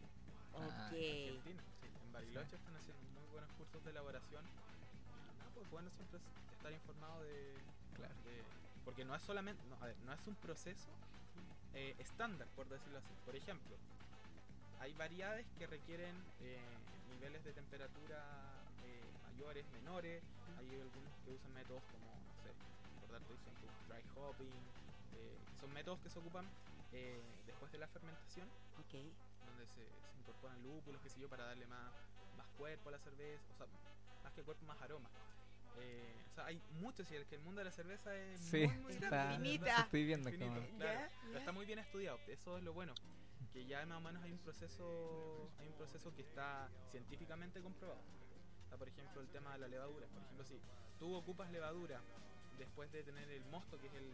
[0.56, 0.86] Ah.
[0.86, 1.88] Argentina, sí.
[2.06, 4.46] En Bariloche están haciendo muy buenos cursos de elaboración.
[4.46, 7.56] Y pues bueno, siempre es estar informado de,
[7.96, 8.14] Claro.
[8.26, 8.44] de-
[8.86, 10.90] porque no es solamente, no, a ver, no es un proceso
[11.74, 13.14] eh, estándar, por decirlo así.
[13.26, 13.76] Por ejemplo,
[14.80, 16.60] hay variedades que requieren eh,
[17.14, 18.24] niveles de temperatura
[18.84, 20.24] eh, mayores, menores.
[20.58, 22.52] Hay algunos que usan métodos como, no sé,
[23.00, 24.82] por darte ejemplo, dry hopping.
[25.14, 26.46] eh, que son métodos que se ocupan
[26.94, 28.48] eh, después de la fermentación
[29.46, 31.92] donde se, se incorporan lúpulos, qué sé yo, para darle más,
[32.38, 33.68] más cuerpo a la cerveza, o sea,
[34.24, 35.10] más que cuerpo, más aroma.
[35.80, 38.68] Eh, o sea, hay mucho, si el que el mundo de la cerveza es Sí,
[38.68, 39.38] muy, muy está.
[39.38, 39.80] ¿verdad?
[39.80, 40.54] Estoy viendo como.
[40.78, 41.10] claro.
[41.22, 41.40] Pero ya.
[41.40, 42.94] está muy bien estudiado, eso es lo bueno,
[43.54, 48.00] que ya más o menos hay un proceso, hay un proceso que está científicamente comprobado.
[48.70, 50.60] Sea, por ejemplo, el tema de la levadura, por ejemplo, si
[51.00, 52.02] tú ocupas levadura
[52.58, 54.10] después de tener el mosto, que es el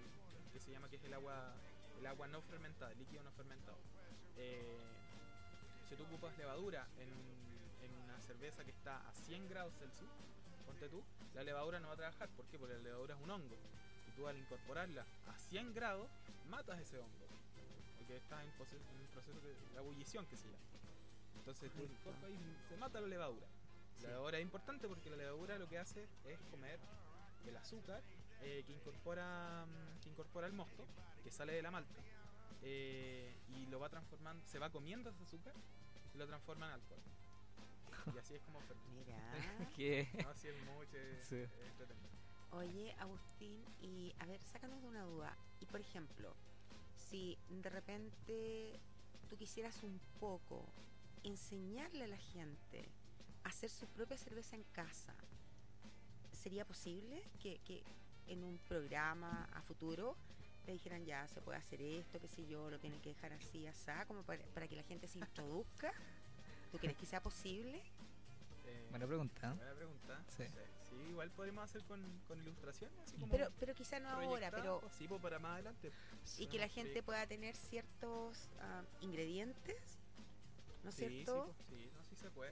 [0.54, 1.54] que se llama que es el agua,
[2.00, 3.78] el agua no fermentada, el líquido no fermentado.
[4.38, 4.80] Eh,
[5.90, 7.10] si tú ocupas levadura en,
[7.86, 10.10] en una cerveza que está a 100 grados Celsius,
[10.68, 11.02] ponte tú,
[11.34, 12.30] la levadura no va a trabajar.
[12.30, 12.60] ¿Por qué?
[12.60, 13.58] Porque la levadura es un hongo.
[14.08, 16.08] Y tú al incorporarla a 100 grados,
[16.50, 17.28] matas ese hongo.
[17.98, 20.64] Porque está en, un proceso de la ebullición que se llama.
[21.40, 23.48] Entonces tú incorporas y se mata la levadura.
[23.98, 24.04] Sí.
[24.04, 26.80] La levadura es importante porque la levadura lo que hace es comer
[27.48, 28.02] el azúcar
[28.42, 30.86] eh, que incorpora mm, que incorpora el mosto,
[31.24, 32.00] que sale de la malta,
[32.62, 35.54] eh, y lo va transformando, se va comiendo ese azúcar
[36.14, 37.00] y lo transforma en alcohol.
[38.16, 38.60] Y así es como.
[38.96, 39.18] Mira.
[40.24, 41.36] No, así es mucho es- Sí.
[41.36, 42.08] es entretenido.
[42.52, 45.36] Oye, Agustín, y a ver, sácanos de una duda.
[45.60, 46.34] Y por ejemplo,
[46.96, 48.80] si de repente
[49.30, 50.66] tú quisieras un poco
[51.24, 52.86] enseñarle a la gente
[53.44, 55.14] a hacer su propia cerveza en casa,
[56.32, 57.84] ¿sería posible que, que
[58.28, 60.16] en un programa a futuro
[60.66, 63.66] le dijeran ya se puede hacer esto, qué sé yo, lo tienen que dejar así,
[63.68, 65.92] así, como para, para que la gente se introduzca?
[66.72, 67.82] ¿Tú crees que sea posible?
[68.98, 69.48] Buena pregunta.
[69.52, 69.54] ¿eh?
[69.58, 70.24] buena pregunta.
[70.36, 70.44] Sí.
[70.44, 70.54] Sí,
[70.90, 74.80] sí, igual podemos hacer con, con ilustraciones, así como Pero, pero quizá no ahora, pero
[74.80, 75.92] proyectado, sí, pues, para más adelante.
[76.40, 76.74] y que la Sí.
[76.74, 80.00] gente pueda tener ciertos ah, ingredientes,
[80.84, 81.46] ¿no es Sí, cierto?
[81.46, 82.52] Sí, pues, sí, no, sí se puede.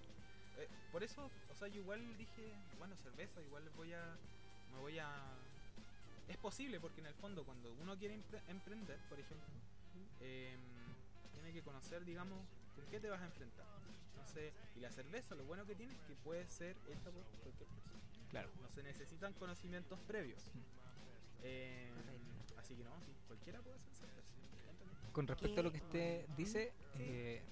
[0.60, 4.16] Eh, por eso, o sea, yo igual dije, bueno, cerveza, igual voy a,
[4.72, 5.10] me voy a...
[6.28, 9.48] Es posible porque en el fondo cuando uno quiere empre- emprender, por ejemplo,
[10.22, 10.60] em,
[11.34, 12.38] tiene que conocer, digamos,
[12.76, 13.66] con qué te vas a enfrentar.
[14.12, 17.68] Entonces, y la cerveza, lo bueno que tiene es que puede ser hecha por cualquier
[17.70, 18.00] persona.
[18.30, 18.50] Claro.
[18.62, 20.44] No se necesitan conocimientos previos.
[21.42, 22.60] Correcto.
[22.60, 25.12] así que no, sí, cualquiera puede hacer cerveza.
[25.12, 25.86] Con respecto a lo que ¿Qué?
[25.86, 27.04] usted dice, Sí.
[27.04, 27.44] eh,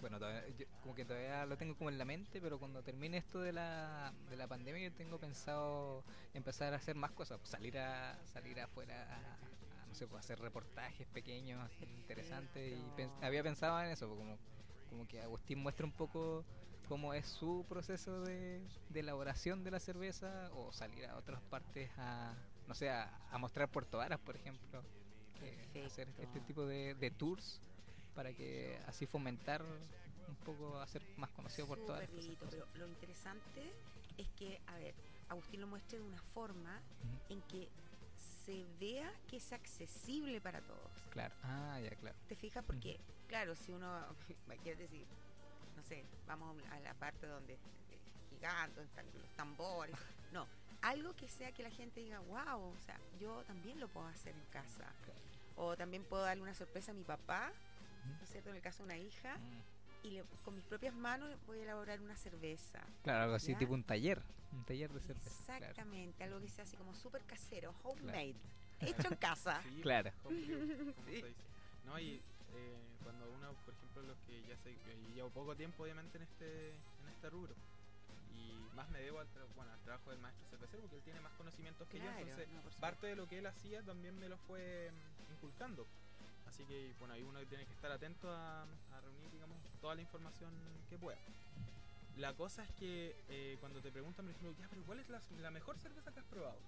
[0.00, 3.18] bueno, todavía- yo como que todavía lo tengo como en la mente, pero cuando termine
[3.18, 6.02] esto de la, de la pandemia, yo tengo pensado
[6.34, 10.24] empezar a hacer más cosas, pues, salir a salir afuera a, a, no sé, pues,
[10.24, 14.38] hacer reportajes pequeños, interesantes, y pens- había pensado en eso, pues, como,
[14.88, 16.44] como que Agustín muestra un poco
[16.88, 21.90] cómo es su proceso de, de elaboración de la cerveza, o salir a otras partes
[21.98, 22.34] a,
[22.66, 24.82] no sé, a, a mostrar Puerto Varas, por ejemplo
[25.40, 27.60] eh, hacer este tipo de, de tours
[28.14, 29.62] para que así fomentar
[30.28, 32.08] un poco, hacer más conocido cosas.
[32.10, 33.72] lindo, pero lo interesante
[34.16, 34.94] es que, a ver,
[35.28, 37.68] Agustín lo muestra de una forma Ujú, en que
[38.46, 40.90] se vea que es accesible para todos.
[41.10, 41.34] Claro.
[41.42, 42.16] Ah, ya, claro.
[42.28, 42.64] ¿Te fijas?
[42.64, 44.06] Porque, claro, si uno,
[44.62, 45.04] quiere decir,
[45.76, 47.60] no sé, vamos a la parte donde es
[48.30, 49.96] gigante, donde están los tambores.
[50.32, 50.46] No,
[50.82, 54.34] algo que sea que la gente diga, wow, o sea, yo también lo puedo hacer
[54.34, 54.92] en casa.
[55.04, 55.20] Claro.
[55.56, 57.52] O también puedo darle una sorpresa a mi papá.
[58.18, 58.50] ¿no es cierto?
[58.50, 61.62] En el caso de una hija, Mm, y le- con mis propias manos voy a
[61.62, 62.80] elaborar una cerveza.
[63.02, 63.58] Claro, algo así ¿Ya?
[63.58, 64.20] tipo un taller,
[64.56, 65.30] un taller de cerveza.
[65.44, 65.64] Claro.
[65.66, 68.34] Exactamente, algo que sea así como súper casero, homemade,
[68.80, 69.60] hecho en casa.
[69.68, 70.10] Sí, Claro.
[70.28, 70.46] Sí.
[71.20, 71.34] se dice.
[71.84, 72.20] No, y
[72.54, 76.24] eh, cuando uno, por ejemplo, los que ya sé que llevo poco tiempo obviamente en
[76.24, 77.54] este, en este rubro,
[78.34, 81.20] y más me debo al, tra- bueno, al trabajo del maestro cervecero porque él tiene
[81.20, 84.28] más conocimientos que Claro, yo, entonces no, parte de lo que él hacía también me
[84.28, 85.86] lo fue mm, inculcando.
[86.48, 90.00] Así que, bueno, ahí uno tiene que estar atento a, a reunir, digamos, toda la
[90.00, 90.50] información
[90.88, 91.18] que pueda.
[92.16, 95.20] La cosa es que eh, cuando te preguntan, por ejemplo, ya, pero ¿cuál es la,
[95.40, 96.58] la mejor cerveza que has probado?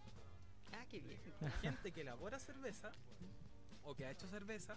[0.72, 1.18] Ah, qué bien.
[1.62, 2.92] gente que elabora cerveza
[3.84, 4.76] o que ha hecho cerveza,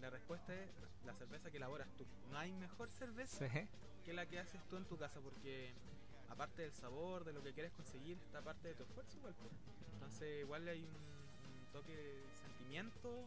[0.00, 0.68] la respuesta es
[1.06, 2.04] la cerveza que elaboras tú.
[2.30, 3.68] No hay mejor cerveza Sí.
[4.04, 5.72] que la que haces tú en tu casa porque
[6.28, 9.34] aparte del sabor, de lo que quieres conseguir, está parte de tu esfuerzo igual.
[9.34, 9.52] pues.
[9.94, 13.24] Entonces igual hay un, un toque de sentimiento,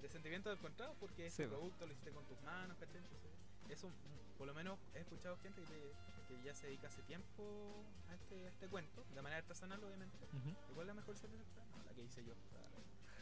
[0.00, 2.98] de sentimiento del encontrado porque Sí, ese producto lo hiciste con tus manos, ¿cachai?
[2.98, 3.32] Entonces,
[3.70, 3.90] eso
[4.38, 5.92] por lo menos he escuchado gente que,
[6.28, 10.16] que ya se dedica hace tiempo a este, a este cuento, de manera artesanal obviamente.
[10.32, 12.34] Ujú, Igual la mejor cerveza está, no, la que hice yo,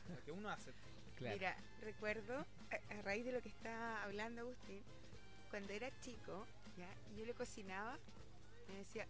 [0.09, 0.73] la que uno hace.
[1.17, 1.37] Claro.
[1.37, 2.35] Mira, recuerdo,
[2.71, 4.83] a, a raíz de lo que está hablando Agustín,
[5.51, 6.47] cuando era chico,
[6.79, 6.89] ¿ya?
[7.17, 7.99] yo le cocinaba,
[8.69, 9.07] me decía,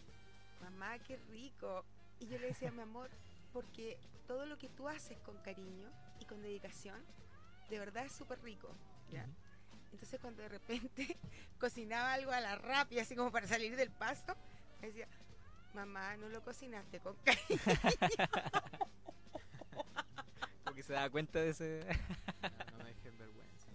[0.61, 1.85] mamá, qué rico.
[2.19, 3.11] Y yo le decía, mi amor,
[3.53, 5.89] porque todo lo que tú haces con cariño
[6.21, 7.01] y con dedicación,
[7.71, 8.75] de verdad es súper rico.
[9.93, 11.17] Entonces cuando de repente
[11.61, 14.35] cocinaba algo a la rápida, así como para salir del paso,
[14.81, 15.07] me decía,
[15.75, 17.43] mamá, no lo cocinaste con cariño.
[20.65, 21.85] Porque se da cuenta de ese.
[22.43, 23.69] No, no me dejes vergüenza.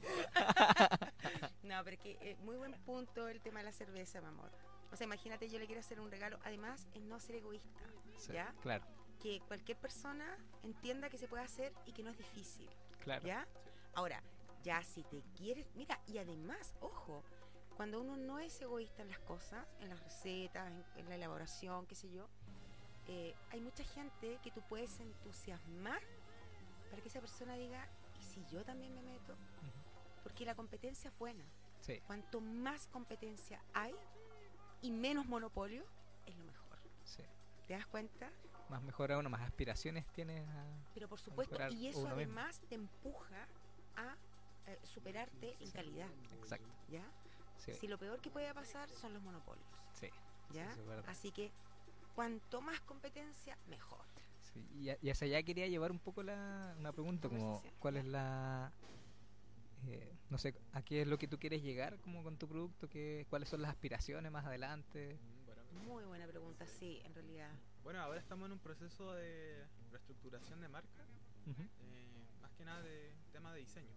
[1.64, 4.50] No, pero que eh, muy buen punto el tema de la cerveza, mi amor.
[4.94, 6.40] O sea, imagínate, yo le quiero hacer un regalo.
[6.46, 7.82] Además, es no ser egoísta.
[8.18, 8.54] Sí, ¿Ya?
[8.62, 8.86] Claro,
[9.22, 12.70] Que cualquier persona entienda que se puede hacer y que no es difícil.
[13.04, 13.28] claro.
[13.28, 13.46] ¿Ya?
[13.96, 14.24] Ahora,
[14.68, 15.66] ya si te quieres.
[15.76, 17.24] Mira, y además, ojo,
[17.78, 21.86] cuando uno no es egoísta en las cosas, en las recetas, en, en la elaboración,
[21.88, 22.28] qué sé yo,
[23.08, 26.02] eh, hay mucha gente que tú puedes entusiasmar
[26.90, 27.88] para que esa persona diga,
[28.20, 29.34] ¿y si yo también me meto?
[29.34, 30.22] Ujú.
[30.24, 31.46] Porque la competencia es buena.
[31.80, 33.96] Sí, Cuanto más competencia hay
[34.82, 35.86] y menos monopolio,
[36.26, 36.78] es lo mejor.
[37.06, 37.24] sí.
[37.68, 38.30] ¿Te das cuenta?
[38.70, 40.66] Más mejora uno, más aspiraciones tienes a.
[40.94, 42.34] Pero por supuesto, y eso uno mismo.
[42.34, 43.48] además te empuja
[43.98, 44.16] a
[44.68, 46.68] eh, superarte en calidad, Exacto.
[46.90, 47.04] ¿ya?
[47.58, 50.10] Sí, Si lo peor que puede pasar son los monopolios, sí.
[50.54, 50.76] ¿ya?
[51.08, 51.52] Así que
[52.16, 54.06] cuanto más competencia, mejor.
[54.54, 54.60] sí.
[55.02, 58.72] Y, hacia allá quería llevar un poco la, una pregunta, como cuál es la...
[59.88, 62.88] eh, no sé, ¿a qué es lo que tú quieres llegar como con tu producto?
[62.90, 65.18] ¿Qué, ¿Cuáles son las aspiraciones más adelante?
[65.86, 67.52] Muy buena pregunta, sí, en realidad.
[67.84, 71.06] Bueno, ahora estamos en un proceso de reestructuración de marca,
[71.48, 73.96] eh, más que nada de tema de diseño.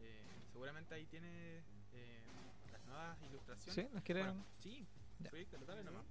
[0.00, 2.22] Eh, seguramente ahí tiene eh,
[2.72, 3.74] las nuevas ilustraciones.
[3.74, 3.88] ¿Sí?
[3.94, 4.26] ¿Nos quieren...?
[4.26, 4.86] Bueno, sí,
[5.20, 5.30] Ya.
[5.30, 6.04] proyectalo, dale nomás.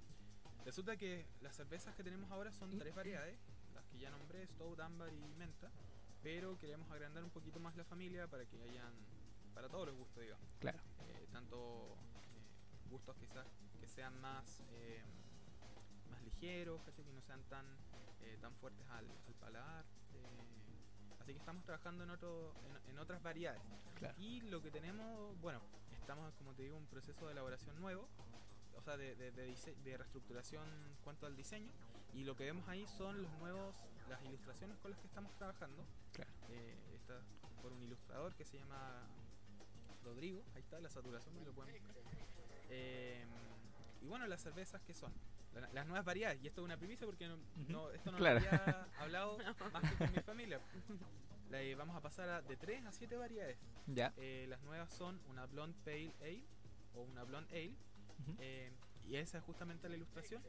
[0.64, 3.38] Resulta que las cervezas que tenemos ahora son tres variedades,
[3.74, 5.70] las que ya nombré, Stout, Ámbar y Menta,
[6.22, 8.92] pero queremos agrandar un poquito más la familia para que hayan,
[9.54, 10.46] para todos los gustos, digamos.
[10.60, 10.78] Claro.
[11.08, 13.46] Eh, tanto eh, gustos quizás
[13.80, 15.02] que sean más eh,
[16.10, 17.64] más ligeros, que no sean tan
[18.22, 19.84] eh, tan fuertes al, al paladar.
[21.60, 22.54] Estamos trabajando en otro
[22.86, 23.60] en, en otras variedades.
[23.98, 24.14] Claro.
[24.18, 25.60] Y lo que tenemos, bueno,
[25.92, 28.08] estamos como te digo en un proceso de elaboración nuevo,
[28.76, 31.70] o sea, de, de, de de reestructuración en cuanto al diseño.
[32.14, 33.74] Y lo que vemos ahí son los nuevos,
[34.08, 35.84] las ilustraciones con las que estamos trabajando.
[36.12, 36.30] Claro.
[36.48, 37.20] Eh, está
[37.62, 39.06] por un ilustrador que se llama
[40.02, 41.96] Rodrigo, ahí está la saturación, lo pueden buscar.
[42.70, 43.24] Eh,
[44.02, 45.12] y bueno, las cervezas que son,
[45.54, 47.36] La- las nuevas variedades, y esto es una primicia porque no,
[47.68, 48.40] no- esto no Claro.
[48.40, 49.38] lo había hablado
[49.72, 50.60] más que con mi familia.
[51.50, 53.58] La- eh, vamos a pasar a, de 3 a 7 variedades.
[53.86, 54.12] Ya.
[54.16, 56.44] Eh, las nuevas son una Blonde Pale Ale
[56.94, 57.74] o una Blonde Ale,
[58.22, 58.36] Ujú.
[58.40, 58.70] eh,
[59.08, 60.42] y esa es justamente la ilustración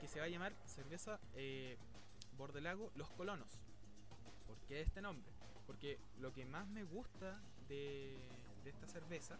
[0.00, 1.76] que se va a llamar cerveza eh,
[2.36, 3.48] Bordelago Los Colonos.
[4.46, 5.30] ¿Por qué este nombre?
[5.66, 8.18] Porque lo que más me gusta de,
[8.64, 9.38] de esta cerveza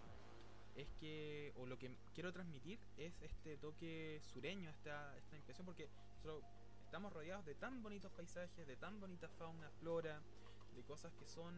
[0.77, 5.89] es que, o lo que quiero transmitir es este toque sureño, esta, esta impresión, porque
[6.17, 6.43] nosotros
[6.87, 10.21] estamos rodeados de tan bonitos paisajes, de tan bonita fauna, flora,
[10.75, 11.55] de cosas que son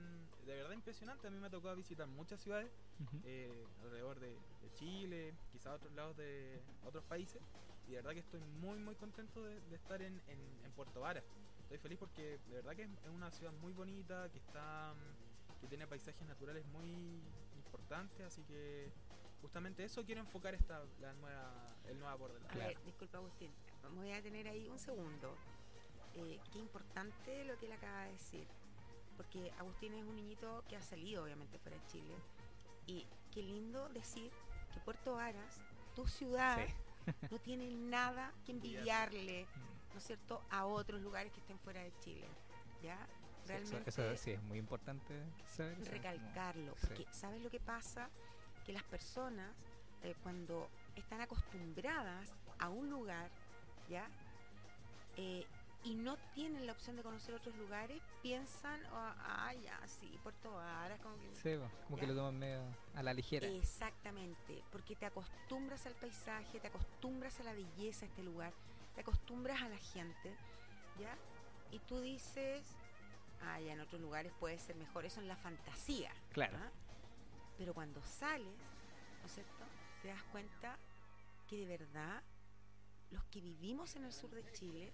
[0.46, 1.24] de verdad impresionantes.
[1.26, 2.70] A mí me ha tocado visitar muchas ciudades
[3.24, 7.40] eh, alrededor de, de Chile, quizás otros lados de otros países.
[7.86, 11.00] Y de verdad que estoy muy muy contento de, de estar en, en- en Puerto
[11.00, 11.22] Vara.
[11.62, 15.60] Estoy feliz porque de verdad que es, es una ciudad muy bonita, que está mm,
[15.60, 17.22] que tiene paisajes naturales muy
[17.56, 18.90] importantes, así que
[19.40, 22.50] justamente eso quiero enfocar esta la nueva el nueva Borderlands.
[22.50, 22.68] A Claro.
[22.74, 23.50] ver, disculpa Agustín,
[23.82, 25.34] me voy a tener ahí un segundo.
[26.14, 28.46] Eh, qué importante lo que él acaba de decir,
[29.16, 32.14] porque Agustín es un niñito que ha salido obviamente fuera de Chile
[32.86, 34.30] y qué lindo decir
[34.72, 35.60] que Puerto Varas,
[35.94, 36.74] tu ciudad, Sí.
[37.30, 39.92] no tiene nada que envidiarle, Mm.
[39.92, 42.26] ¿no es cierto?, a otros lugares que estén fuera de Chile.
[42.82, 42.98] ¿Ya?
[43.06, 45.14] Sí, Realmente Eso, eso sí es muy importante
[45.46, 45.78] saber.
[45.90, 46.86] recalcarlo, sí.
[46.88, 48.10] porque ¿sabes lo que pasa?
[48.64, 49.54] Que las personas
[50.02, 53.30] eh, cuando están acostumbradas a un lugar,
[53.88, 54.08] ¿ya?
[55.16, 55.46] Eh,
[55.84, 60.52] y no tienen la opción de conocer otros lugares, piensan, oh, ah, ya, sí, Puerto
[60.52, 61.34] Varas, como que...
[61.36, 62.62] Sí, como que lo toman medio
[62.94, 63.46] a la ligera.
[63.46, 68.52] Exactamente, porque te acostumbras al paisaje, te acostumbras a la belleza de este lugar,
[68.94, 70.34] te acostumbras a la gente,
[70.98, 71.16] ¿ya?
[71.70, 72.66] Y tú dices,
[73.42, 76.12] ah, ya en otros lugares puede ser mejor, eso en la fantasía.
[76.32, 76.56] Claro.
[76.58, 76.70] ¿ah?
[77.58, 78.58] Pero cuando sales,
[79.20, 79.64] ¿no es cierto?
[80.02, 80.78] Te das cuenta
[81.48, 82.22] que de verdad
[83.10, 84.92] los que vivimos en el sur de Chile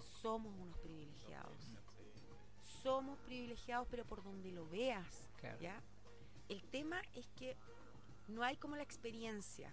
[0.00, 1.56] somos unos privilegiados.
[2.82, 5.58] Somos privilegiados, pero por donde lo veas, Claro.
[5.60, 5.80] ¿ya?
[6.48, 7.56] El tema es que
[8.28, 9.72] no hay como la experiencia,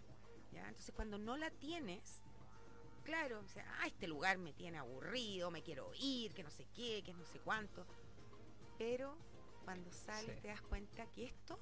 [0.52, 0.68] ¿ya?
[0.68, 2.22] Entonces cuando no la tienes,
[3.04, 6.66] claro, o sea, ah, este lugar me tiene aburrido, me quiero ir, que no sé
[6.76, 7.86] qué, que no sé cuánto.
[8.78, 9.16] Pero
[9.64, 10.42] cuando sales Sí.
[10.42, 11.58] te das cuenta que esto,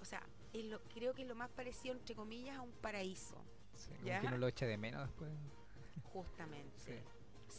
[0.00, 0.22] o sea,
[0.52, 3.36] es lo, creo que es lo más parecido, entre comillas, a un paraíso,
[3.74, 4.20] Sí, ¿Ya?
[4.20, 5.30] que uno lo echa de menos después.
[6.12, 6.78] justamente.
[6.80, 6.94] Sí,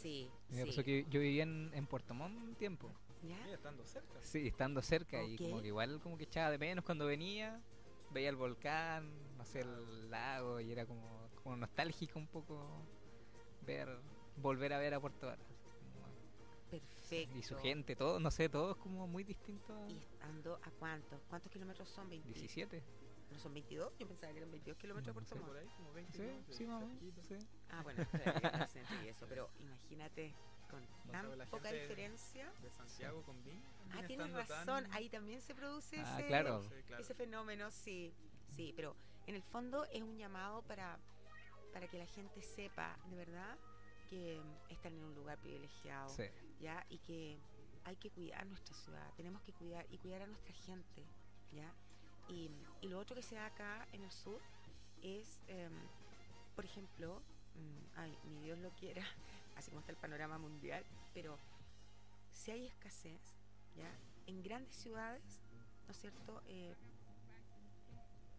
[0.02, 0.66] Mí Me sí.
[0.66, 2.90] pasó que yo vivía en, en Puerto Montt un tiempo.
[3.22, 3.36] ¿Ya?
[3.44, 4.20] Mira, estando cerca.
[4.20, 7.60] Sí, estando cerca y como que igual como que echaba de menos cuando venía,
[8.10, 12.82] veía el volcán, no sé, el lago y era como, como nostálgico un poco
[13.66, 13.88] ver,
[14.36, 15.46] volver a ver a Puerto Varas.
[16.70, 17.36] Perfecto.
[17.36, 20.70] Y su gente, todo, no sé, todo es como muy distinto a ¿Y estando a
[20.70, 21.20] cuántos?
[21.28, 22.08] ¿Cuántos kilómetros son?
[22.08, 22.22] ¿20?
[22.22, 22.82] 17.
[23.30, 23.92] ¿No son 22?
[23.98, 25.16] Yo pensaba que eran 22 kilómetros.
[25.16, 26.84] Por ahí, como 20 Sí, kilómetros, sí, más
[27.28, 27.38] sí.
[27.70, 28.40] Ah, bueno, claro,
[29.04, 30.34] y eso, pero imagínate
[30.68, 32.52] con No tan sabe poca diferencia.
[32.60, 33.60] De Santiago con Viña.
[33.92, 36.62] Ah, tienes razón, tan- ahí también se produce Ah, ese, claro.
[36.98, 38.12] ese fenómeno, sí,
[38.54, 38.94] sí, pero
[39.26, 40.98] en el fondo es un llamado para,
[41.72, 43.56] para que la gente sepa de verdad
[44.08, 46.24] que están en un lugar privilegiado, Sí,
[46.60, 46.84] ¿ya?
[46.88, 47.38] Y que
[47.84, 51.04] hay que cuidar nuestra ciudad, tenemos que cuidar y cuidar a nuestra gente,
[51.52, 51.72] ¿ya?
[52.30, 54.40] Y, y lo otro que se da acá en el sur
[55.02, 55.72] es, em,
[56.54, 57.20] por ejemplo,
[57.54, 59.04] mm, ay, ni Dios lo quiera,
[59.56, 61.38] así como está el panorama mundial, pero
[62.32, 63.20] si hay escasez,
[63.76, 63.90] ¿ya?
[64.26, 65.40] En grandes ciudades,
[65.86, 66.42] ¿no es cierto?
[66.46, 66.74] Eh,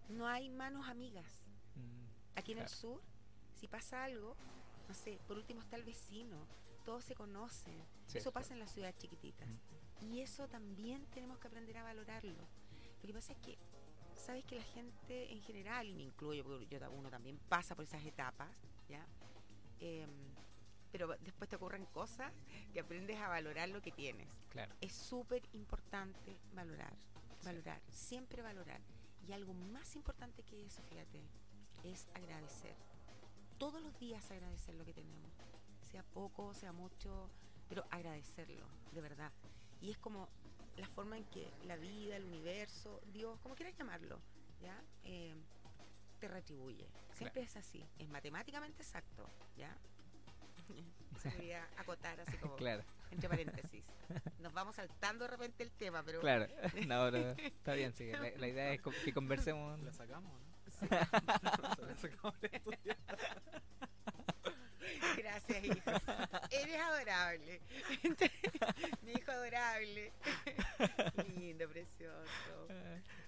[0.09, 1.45] no hay manos amigas.
[1.75, 3.01] mm, Aquí en el sur,
[3.55, 4.35] si pasa algo,
[4.87, 6.47] no sé, por último está el vecino,
[6.85, 7.77] todos se conocen.
[8.07, 8.43] Sí, eso claro.
[8.43, 9.47] pasa en las ciudades chiquititas.
[9.47, 10.13] Mm.
[10.13, 12.47] Y eso también tenemos que aprender a valorarlo.
[13.01, 13.57] Lo que pasa es que,
[14.21, 17.83] sabes que la gente en general, y me incluyo, porque yo, uno también pasa por
[17.83, 18.49] esas etapas,
[18.87, 19.05] ¿ya?
[19.79, 20.09] Em,
[20.91, 22.31] pero después te ocurren cosas
[22.73, 24.29] que aprendes a valorar lo que tienes.
[24.49, 24.73] Claro.
[24.81, 26.93] Es súper importante valorar,
[27.43, 28.81] valorar, siempre valorar.
[29.27, 31.21] Y algo más importante que eso, fíjate,
[31.83, 32.75] es agradecer.
[33.57, 35.31] Todos los días agradecer lo que tenemos,
[35.91, 37.29] sea poco, sea mucho,
[37.69, 39.31] pero agradecerlo, de verdad.
[39.79, 40.29] Y es como
[40.81, 44.19] la forma en que la vida, el universo, Dios, como quieras llamarlo,
[44.59, 44.83] ¿ya?
[45.03, 45.35] Eh,
[46.19, 46.89] te retribuye.
[47.13, 49.77] Siempre es así, es matemáticamente exacto, ¿ya?
[51.21, 53.83] Se quería acotar así como Claro, entre paréntesis.
[54.39, 56.47] Nos vamos saltando de repente el tema, pero claro.
[56.87, 58.05] No, está bien, sí.
[58.05, 59.79] que La, la idea es que conversemos.
[59.81, 60.71] La sacamos, ¿no?
[60.71, 60.87] Se
[61.85, 62.35] la sacamos.
[65.17, 65.91] Gracias, hijo.
[66.51, 67.61] Eres adorable.
[69.03, 70.11] Mi hijo adorable.
[71.37, 72.67] Lindo, precioso.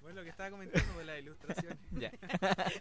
[0.02, 1.78] Bueno, lo que estaba comentando de las ilustraciones.
[1.92, 2.12] Ya,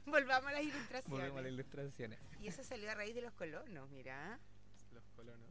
[0.06, 1.08] Volvamos a las ilustraciones.
[1.08, 2.18] volvemos a las ilustraciones.
[2.40, 4.38] Y eso salió a raíz de los colonos, mira.
[4.92, 5.50] Los colonos.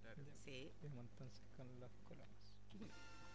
[0.00, 0.22] Claro.
[0.44, 0.72] Sí.
[0.82, 2.28] Entonces con los colonos.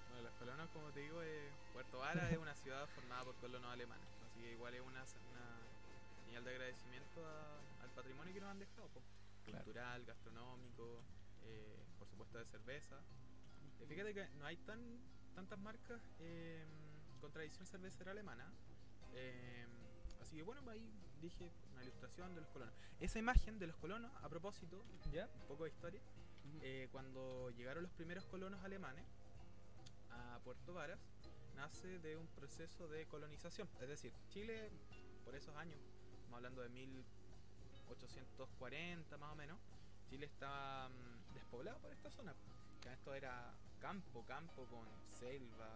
[0.09, 3.71] Bueno, los colonos, como te digo, eh, Puerto Vara es una ciudad formada por colonos
[3.71, 4.07] alemanes.
[4.25, 8.59] Así que igual es una, una señal de agradecimiento a- al patrimonio que nos han
[8.59, 8.87] dejado.
[8.89, 9.01] po.
[9.47, 9.63] Claro.
[9.63, 11.03] Cultural, gastronómico,
[11.43, 12.99] eh, por supuesto de cerveza.
[13.79, 14.99] Eh, fíjate que no hay tan
[15.37, 16.65] tantas marcas eh,
[17.21, 18.51] con tradición cervecera alemana.
[19.13, 19.67] Eh,
[20.19, 22.73] así que bueno, ahí dije una ilustración de los colonos.
[22.99, 25.29] Esa imagen de los colonos, a propósito, ¿Ya?
[25.41, 26.01] un poco de historia,
[26.61, 29.05] eh, cuando llegaron los primeros colonos alemanes
[30.09, 30.99] a Puerto Varas,
[31.55, 33.69] nace de un proceso de colonización.
[33.79, 34.71] Es decir, Chile,
[35.23, 35.79] por esos años,
[36.15, 36.69] estamos hablando de
[37.87, 39.57] 1840 más o menos,
[40.09, 42.33] Chile estaba mm, despoblado por esta zona.
[42.91, 44.87] Esto era campo, campo con
[45.19, 45.67] selva,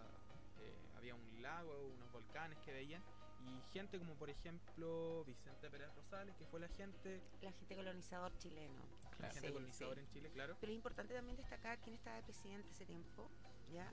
[0.60, 3.02] eh, había un lago, unos volcanes que veían,
[3.44, 8.36] y gente como por ejemplo Vicente Pérez Rosales, que fue la gente, La gente colonizador
[8.38, 8.80] chileno.
[9.18, 10.06] la gente Sí, colonizadora sí.
[10.06, 10.56] en Chile, claro.
[10.60, 13.28] Pero es importante también destacar quién estaba de presidente ese tiempo.
[13.72, 13.90] ¿ya?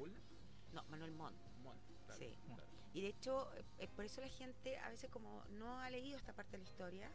[0.71, 1.35] No, Manuel Montt.
[1.63, 2.35] Montt, claro, Sí.
[2.45, 2.63] claro.
[2.93, 6.17] Y de hecho, eh, eh, por eso la gente a veces como no ha leído
[6.17, 7.11] esta parte de la historia,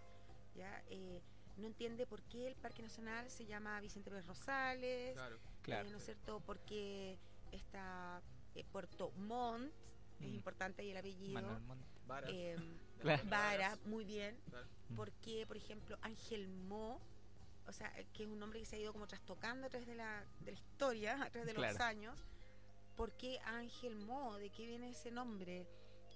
[0.54, 1.20] ya Eh,
[1.56, 5.38] no entiende por qué el Parque Nacional se llama Vicente Pérez Rosales, Claro.
[5.62, 5.86] Claro.
[5.88, 6.40] eh, ¿no es cierto?
[6.40, 7.16] Porque
[7.52, 8.20] está
[8.56, 9.72] eh, Puerto Montt,
[10.20, 10.34] es Mm.
[10.34, 11.32] importante ahí el apellido.
[11.34, 11.82] Manuel Montt.
[12.06, 12.30] Varas.
[12.32, 12.56] eh,
[13.00, 13.22] Claro.
[13.28, 14.36] Vara, muy bien.
[14.50, 14.66] Claro.
[14.90, 14.94] Mm.
[14.96, 17.00] Porque, por ejemplo, Ángel Mo,
[17.66, 19.94] o sea, que es un nombre que se ha ido como trastocando a través de
[19.94, 21.84] la, de la historia, a través de los Claro.
[21.84, 22.18] años.
[22.96, 24.36] ¿Por qué Ángel Mo?
[24.38, 25.66] ¿De qué viene ese nombre?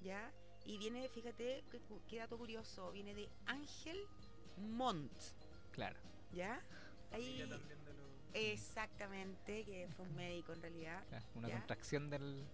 [0.03, 0.33] ¿Ya?
[0.65, 3.99] Y viene, fíjate, qué, qué dato curioso, viene de Ángel
[4.59, 5.13] Montt,
[5.73, 5.97] Claro.
[6.33, 6.61] ¿ya?
[7.13, 11.03] Ahí, Ella también de los- exactamente, que fue un médico en realidad.
[11.09, 11.55] claro, Una ¿Ya?
[11.59, 12.47] contracción del, del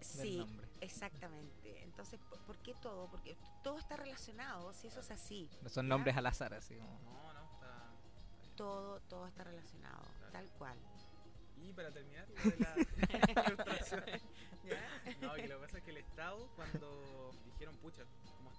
[0.00, 0.66] Sí, nombre.
[0.80, 1.82] exactamente.
[1.84, 3.08] Entonces, ¿por, por qué todo?
[3.10, 5.48] Porque todo está relacionado, si eso es así.
[5.62, 5.88] No son ¿ya?
[5.90, 6.98] nombres al azar, así como.
[7.00, 7.90] No, no, está.
[8.56, 10.32] Todo, todo está relacionado, Claro.
[10.32, 10.78] tal cual.
[11.56, 12.74] Y para terminar, lo de la
[13.48, 14.04] ilustración.
[14.64, 15.14] ¿Ya?
[15.20, 18.02] No, que lo que pasa es que el Estado, cuando dijeron, pucha,
[18.36, 18.50] como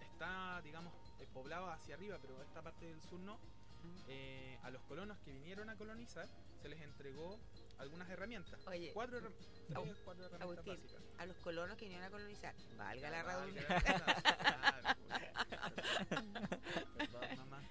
[0.00, 3.38] está, digamos, eh, poblado hacia arriba, pero esta parte del sur no,
[4.08, 6.26] eh, a los colonos que vinieron a colonizar
[6.62, 7.38] se les entregó
[7.78, 8.60] algunas herramientas.
[8.66, 9.32] Oye, Cuatro, herram-
[9.74, 11.02] Au- tres, cuatro herramientas Agustín, básicas.
[11.20, 13.94] a los colonos que vinieron a colonizar, valga la redundancia.
[16.96, 17.62] Perdón, mamá.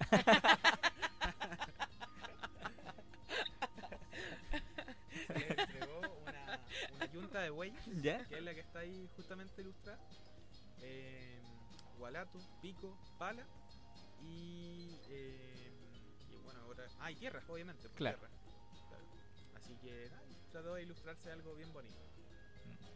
[5.26, 6.60] Se les entregó una,
[6.96, 8.24] una yunta de buey ¿Ya?
[8.26, 9.98] que es la que está ahí justamente ilustrada.
[10.82, 11.40] Eh,
[12.00, 13.44] gualato, pico, pala
[14.22, 15.70] y, eh,
[16.30, 16.86] y bueno, ahora.
[16.98, 17.82] Ah, y tierras, obviamente.
[17.82, 18.18] pues, Claro.
[18.18, 18.34] tierras,
[18.88, 19.04] claro.
[19.56, 20.10] Así que
[20.50, 21.96] trató de ilustrarse algo bien bonito.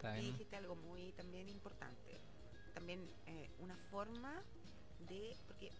[0.02, 2.18] Mm, Y dijiste algo muy también importante.
[2.74, 4.42] También eh, una forma
[5.08, 5.70] de, porque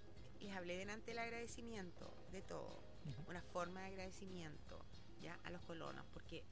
[0.40, 2.80] les hablé delante del agradecimiento, de todo,
[3.28, 4.78] una forma de agradecimiento
[5.20, 6.44] ya a los colonos, porque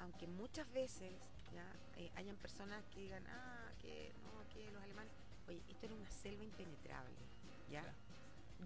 [0.00, 1.12] aunque muchas veces
[1.52, 5.12] ya eh, hayan personas que digan, ah, que no, que los alemanes,
[5.48, 7.14] oye, esto era una selva impenetrable,
[7.70, 7.82] ya.
[7.82, 7.96] Claro.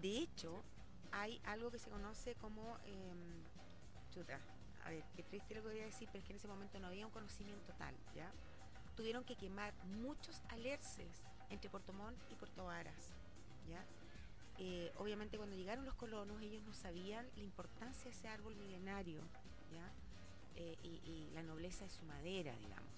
[0.01, 0.63] De hecho,
[1.11, 3.43] hay algo que se conoce como, em,
[4.11, 4.39] chuta,
[4.83, 6.79] a ver, qué triste lo que voy a decir, pero es que en ese momento
[6.79, 8.31] no había un conocimiento tal, ¿ya?
[8.95, 13.13] Tuvieron que quemar muchos alerces entre Puerto Montt y Puerto Varas,
[13.67, 13.83] ¿ya?
[14.57, 19.21] Eh, obviamente cuando llegaron los colonos ellos no sabían la importancia de ese árbol milenario,
[19.71, 19.89] ¿ya?
[20.55, 22.89] Eh, y, y la nobleza de su madera, digamos.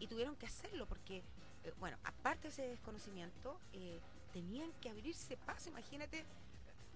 [0.00, 1.22] Y tuvieron que hacerlo porque,
[1.78, 4.00] bueno, aparte de ese desconocimiento, eh,
[4.32, 5.68] tenían que abrirse paso.
[5.70, 6.24] Imagínate,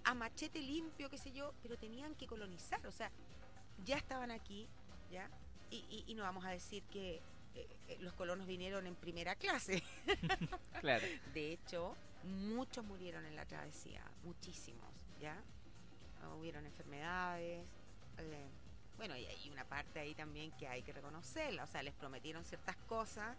[0.05, 3.11] a machete limpio, qué sé yo, pero tenían que colonizar, o sea,
[3.85, 4.67] ya estaban aquí,
[5.11, 5.29] ¿ya?
[5.71, 7.21] Y, y- y no vamos a decir que
[7.55, 9.83] eh, eh, los colonos vinieron en primera clase.
[10.81, 11.05] Claro.
[11.33, 11.95] De hecho,
[12.25, 14.89] muchos murieron en la travesía, muchísimos,
[15.21, 15.41] ¿ya?
[16.39, 17.65] Hubieron enfermedades,
[18.17, 18.45] eh,
[18.97, 22.43] bueno, y hay una parte ahí también que hay que reconocerla, o sea, les prometieron
[22.45, 23.37] ciertas cosas,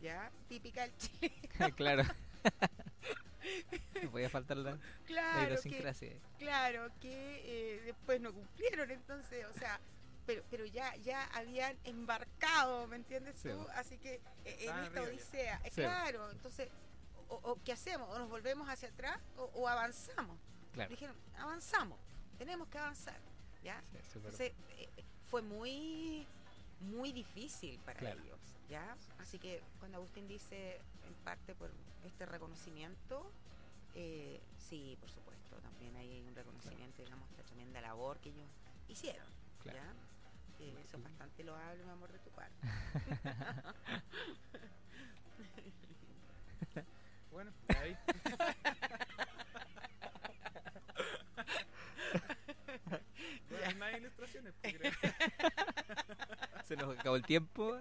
[0.00, 0.30] ¿ya?
[0.48, 1.32] Típica del Chile.
[1.76, 2.02] claro.
[4.02, 9.58] no podía faltar la, la Claro, que, claro, que eh, después no cumplieron, entonces, o
[9.58, 9.80] sea,
[10.26, 13.66] pero, pero ya, ya habían embarcado, ¿me entiendes Sí, tú?
[13.74, 15.80] Así que eh, en Estaban esta odisea, eh, Sí.
[15.82, 16.68] claro, entonces,
[17.28, 18.08] o, o ¿qué hacemos?
[18.10, 20.38] ¿O nos volvemos hacia atrás o, o avanzamos?
[20.72, 20.90] Claro.
[20.90, 21.98] Dijeron, avanzamos,
[22.38, 23.18] tenemos que avanzar,
[23.62, 23.82] ¿ya?
[23.92, 24.88] Sí, Entonces, eh,
[25.30, 26.26] fue muy,
[26.80, 28.20] muy difícil para Claro.
[28.22, 28.38] ellos,
[28.68, 28.96] ¿ya?
[29.18, 31.70] Así que cuando Agustín dice, en parte por
[32.04, 33.30] este reconocimiento,
[33.94, 38.48] eh, sí, por supuesto, también hay un reconocimiento, digamos, de la tremenda labor que ellos
[38.88, 39.26] hicieron,
[39.62, 39.78] Claro.
[39.78, 39.94] ¿ya?
[40.64, 42.54] Eh, eso es bastante loable, mi amor, de tu parte.
[47.30, 47.52] Bueno,
[47.82, 47.96] ahí.
[53.50, 54.54] bueno, hay más ilustraciones.
[54.62, 54.92] pues, creo.
[56.64, 57.78] Se nos acabó el tiempo.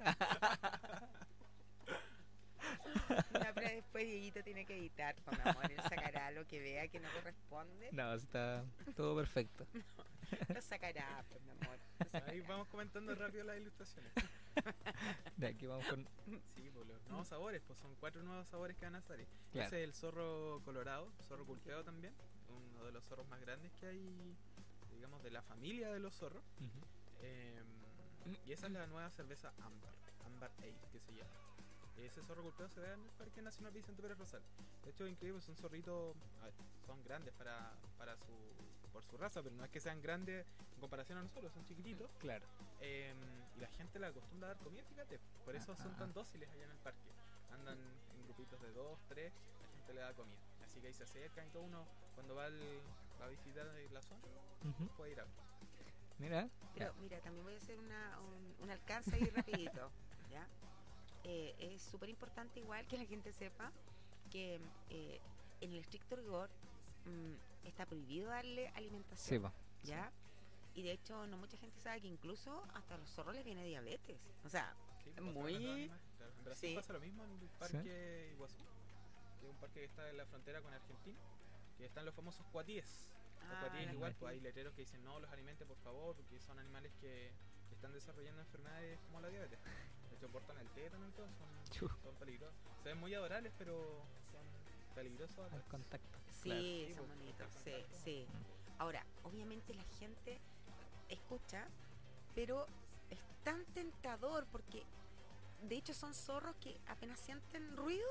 [3.09, 6.99] Ya, pero después Dieguito tiene que editar, con amor, él sacará lo que vea que
[6.99, 8.63] no corresponde, no, está
[8.95, 9.65] todo perfecto.
[10.53, 11.79] lo sacará, pues, mi amor.
[12.11, 12.31] sacará.
[12.31, 14.11] Ahí vamos comentando rápido las ilustraciones.
[15.37, 16.07] De aquí vamos con.
[16.55, 19.27] Sí, pues los nuevos sabores, pues son cuatro nuevos sabores que van a salir.
[19.51, 19.67] Claro.
[19.67, 22.13] Ese es el zorro colorado, zorro culpeado también,
[22.49, 24.35] uno de los zorros más grandes que hay,
[24.91, 26.43] digamos, de la familia de los zorros.
[26.59, 26.85] Ujú.
[27.21, 27.61] Eh,
[28.45, 29.93] y esa es la nueva cerveza Ámbar,
[30.25, 31.29] Ámbar Ale, que se llama.
[31.97, 34.41] Ese zorro golpeado se ve en el Parque Nacional Vicente Pérez Rosal.
[34.83, 36.53] De hecho, es increíble, son zorritos, a ver,
[36.85, 38.33] son grandes para, para su,
[38.91, 40.45] por su raza, pero no es que sean grandes
[40.75, 42.09] en comparación a nosotros, son chiquititos.
[42.19, 42.45] Claro.
[42.81, 43.13] Eh,
[43.55, 45.19] y la gente le acostumbra a dar comida, fíjate.
[45.45, 45.99] Por eso son Ah.
[45.99, 47.09] tan dóciles allá en el parque.
[47.53, 50.39] Andan en grupitos de dos, tres, la gente le da comida.
[50.65, 52.81] Así que ahí se acercan y todo uno, cuando va, al-
[53.21, 54.21] va a visitar la zona,
[54.97, 55.33] puede ir a ver.
[56.23, 56.49] Mira.
[56.75, 59.91] Pero mira, también voy a hacer una, un, un alcance ahí rapidito,
[60.31, 60.47] ¿ya?
[61.23, 63.71] Eh, es súper importante igual que la gente sepa
[64.31, 64.59] que
[64.89, 65.19] eh,
[65.61, 66.49] en el estricto rigor
[67.05, 69.51] mm, está prohibido darle Sí, alimentación, po.
[69.83, 70.11] ¿ya?
[70.75, 73.63] Y de hecho no mucha gente sabe que incluso hasta a los zorros les viene
[73.65, 74.17] diabetes.
[74.45, 75.83] O sea, Sí, Es muy-.
[75.85, 76.75] En Brasil sí.
[76.75, 78.63] pasa lo mismo en el parque Iguazú,
[79.39, 81.17] que es un parque que está en la frontera con Argentina,
[81.77, 83.12] que están los famosos cuatíes.
[83.49, 86.91] Ah, igual, pues hay letreros que dicen no los alimente por favor, porque son animales
[86.99, 87.31] que,
[87.69, 89.59] que están desarrollando enfermedades como la diabetes.
[90.09, 91.27] De hecho portan el tétano y todo,
[92.03, 92.55] son, peligrosos.
[92.83, 94.45] Se ven muy adorables, pero son
[94.95, 95.51] peligrosos.
[95.51, 96.19] Al contacto.
[96.29, 96.61] sí, Claro.
[96.61, 97.71] Sí, son bonitos, sí,
[98.03, 98.27] sí.
[98.79, 100.39] Ahora, obviamente la gente
[101.09, 101.67] escucha,
[102.35, 102.67] pero
[103.09, 104.83] es tan tentador porque
[105.67, 108.07] de hecho son zorros que apenas sienten ruido,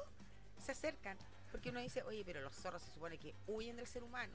[0.59, 1.19] se acercan.
[1.51, 4.35] Porque uno dice, oye, pero los zorros se supone que huyen del ser humano.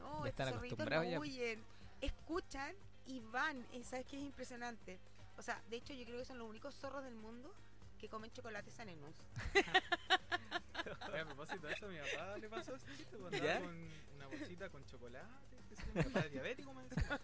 [0.00, 1.20] No, estos están zorritos acostumbrados no ya.
[1.20, 1.64] huyen,
[2.00, 2.74] escuchan
[3.06, 3.66] y van.
[3.72, 4.98] Y sabes que es impresionante.
[5.36, 7.54] O sea, de hecho yo creo que son los únicos zorros del mundo
[7.98, 9.14] que comen chocolate Sanenús.
[9.54, 13.88] Oye, a propósito de eso, a mi papá le pasó ese chiste cuando andaba con
[14.16, 15.26] una bolsita con chocolate.
[15.68, 17.20] qué Mi papá es diabético, me decía.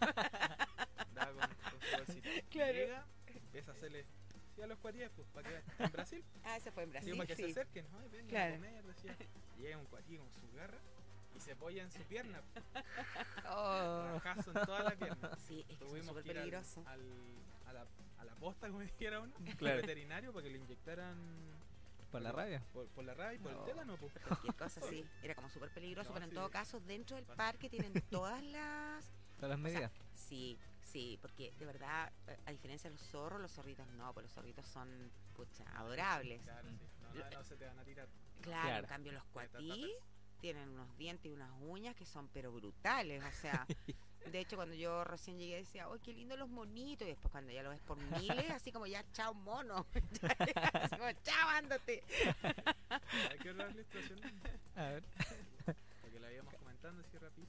[0.98, 2.28] Andaba con, con su bolsita.
[2.50, 2.72] Claro.
[2.72, 4.06] Llega, empieza a hacerle.
[4.54, 5.82] Sí, a los cuatíes, pues, para que.
[5.84, 6.24] En Brasil.
[6.44, 7.12] Ah, ese fue en Brasil.
[7.12, 7.86] Digo, para que se acerquen.
[8.00, 8.54] Ay, vengan Claro.
[8.54, 9.16] a comer, decía.
[9.58, 10.78] Y llega un cuatí con su garra
[11.36, 12.40] y se apoya en su pierna.
[13.48, 14.18] Oh.
[14.22, 15.30] Rajazo en toda la pierna.
[15.46, 16.54] Sí, es Tuvimos súper que ir al,
[16.86, 17.00] al-
[17.66, 17.86] a, la,
[18.18, 19.76] a la posta, como dijera uno, Claro.
[19.76, 21.16] al veterinario para que le inyectaran
[22.10, 22.62] Por la rabia.
[22.72, 23.60] por, por la rabia y por No.
[23.60, 24.12] el tétano, pues.
[24.26, 25.04] Cualquier cosa así.
[25.22, 26.36] Era como súper peligroso, No, pero en sí.
[26.36, 29.08] todo caso, dentro del parque tienen todas las.
[29.36, 29.92] Todas las medidas.
[30.14, 32.10] Sí, sí, porque de verdad,
[32.46, 34.88] a diferencia de los zorros, los zorritos no, pues los zorritos son,
[35.34, 36.42] pucha, adorables.
[36.42, 36.78] Claro, sí.
[37.02, 38.08] No, no, no se te van a tirar.
[38.40, 38.82] Claro, Claro.
[38.84, 39.94] en cambio los cuatí.
[40.40, 43.66] Tienen unos dientes y unas uñas que son pero brutales, o sea,
[44.30, 47.06] de hecho cuando yo recién llegué decía, ¡ay, qué lindo los monitos!
[47.06, 49.86] Y después cuando ya lo ves por miles, así como ya, chao mono,
[50.74, 52.02] así como, chao, ándate.
[53.30, 54.20] Hay que hablar la ilustración
[54.76, 55.04] A ver.
[56.00, 57.46] porque la íbamos comentando así rápido.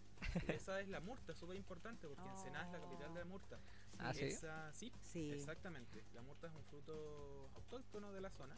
[0.48, 3.60] Esa es la murta, súper importante porque Ensenada es la capital de la murta.
[4.00, 4.26] Ah, ¿sí?
[4.26, 5.32] Esa, sí, Sí.
[5.32, 6.04] exactamente.
[6.14, 8.56] La murta es un fruto autóctono de la zona.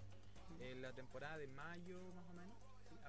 [0.59, 2.57] En la temporada de mayo, más o menos,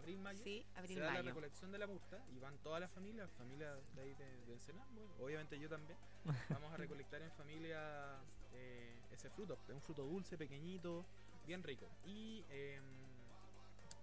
[0.01, 2.81] sí, abril, mayo, Sí, abril, se da la recolección de la murta y van todas
[2.81, 5.99] las familias, familias de ahí de, de Ensenada, bueno, obviamente yo también.
[6.51, 8.19] Vamos a recolectar en familia
[8.53, 9.59] eh, ese fruto.
[9.69, 11.05] Es un fruto dulce, pequeñito,
[11.47, 11.89] bien rico.
[12.05, 12.81] Y eh,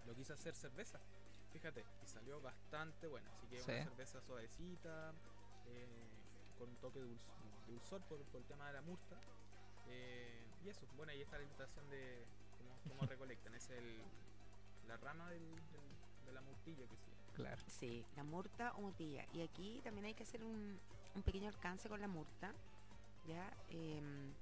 [0.06, 1.00] lo quise hacer cerveza.
[1.54, 3.30] Fíjate, y salió bastante buena.
[3.34, 3.72] Así que Sí.
[3.72, 5.14] una cerveza suavecita,
[5.68, 5.88] eh,
[6.58, 9.18] con un toque de dulz- dulzor por, por el tema de la murta.
[9.88, 12.26] Eh, y eso, bueno, ahí está la ilustración de
[12.58, 13.54] cómo, cómo recolectan.
[13.56, 14.02] Es el,
[14.88, 17.34] la rama del, del- de la murtilla que llama.
[17.36, 17.62] Claro.
[17.68, 19.26] Sí, la murta o mutilla.
[19.34, 20.80] Y aquí también hay que hacer un,
[21.16, 22.54] un pequeño alcance con la murta.
[23.28, 23.52] ¿ya?
[23.70, 24.34] Em,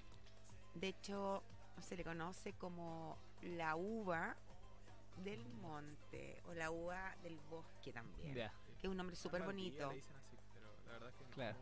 [0.76, 1.43] de hecho,
[1.82, 4.36] se le conoce como la uva
[5.24, 8.34] del monte o la uva del bosque también.
[8.34, 9.89] Que es un nombre súper bonito.
[9.89, 11.58] le dicen así, pero la verdad es que Claro.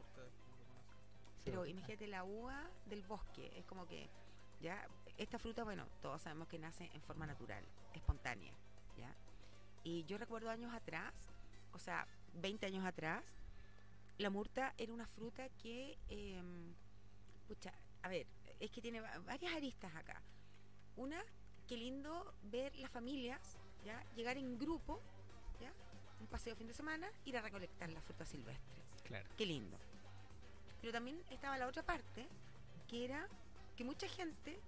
[1.46, 1.72] Pero Sí.
[1.72, 4.10] imagínate la uva del bosque, es como que
[4.62, 7.64] ya esta fruta, bueno, todos sabemos que nace en forma natural,
[7.94, 8.54] espontánea,
[8.98, 9.14] ¿ya?
[9.84, 11.14] Y yo recuerdo años atrás,
[11.74, 13.24] o sea, 20 años atrás,
[14.18, 16.74] la murta era una fruta que, em,
[17.48, 18.28] pucha, a ver,
[18.60, 20.22] es que tiene va- varias aristas acá.
[20.96, 21.22] Una,
[21.68, 23.42] qué lindo ver las familias,
[23.84, 24.04] ¿ya?
[24.16, 25.02] Llegar en grupo,
[25.60, 25.72] ¿ya?
[26.22, 28.82] Un paseo fin de semana, ir a recolectar la fruta silvestre.
[29.04, 29.28] Claro.
[29.38, 29.78] Qué lindo.
[30.82, 32.28] Pero también estaba la otra parte,
[32.88, 33.28] que era
[33.76, 34.60] que mucha gente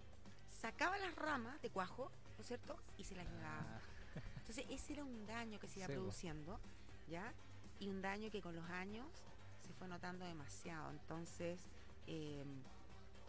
[0.61, 2.75] sacaba las ramas de cuajo, ¿no es cierto?
[2.97, 3.59] Y se las llevaba.
[3.61, 3.79] Ah,
[4.47, 5.99] Entonces ese era un daño que se iba Sí, po.
[5.99, 6.59] produciendo,
[7.09, 7.33] ¿ya?
[7.79, 9.07] Y un daño que con los años
[9.59, 10.91] se fue notando demasiado.
[10.91, 11.59] Entonces,
[12.05, 12.45] eh,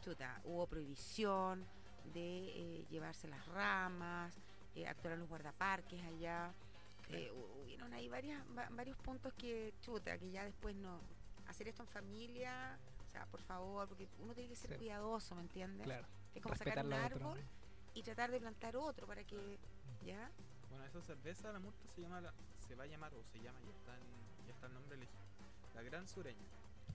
[0.03, 1.65] chuta, hubo prohibición
[2.13, 2.49] de
[2.81, 4.35] eh, llevarse las ramas,
[4.75, 6.53] eh, actuaron los guardaparques allá.
[7.09, 11.01] Eh, hu- hubieron ahí varias, va- varios puntos que, chuta, que ya después no.
[11.49, 14.77] Hacer esto en familia, o sea, por favor, porque uno tiene que ser Sí.
[14.77, 15.85] cuidadoso, ¿me entiendes?
[15.87, 16.07] claro.
[16.35, 17.05] Es como sacar un otro.
[17.07, 17.41] árbol
[17.95, 19.59] y tratar de plantar otro para que,
[20.05, 20.31] ¿ya?
[20.77, 22.35] Bueno, esa cerveza, la murta se llama, la-
[22.69, 25.21] se va a llamar o se llama, ya está, en- ya está el nombre elegido.
[25.75, 26.47] La Gran Sureña.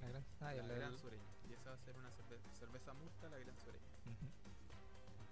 [0.01, 1.23] La gran, ah, la la- Gran Sureña.
[1.49, 3.85] Y esa va a ser una cerve- cerveza murta, la Gran Sureña.
[4.05, 4.27] Ujú.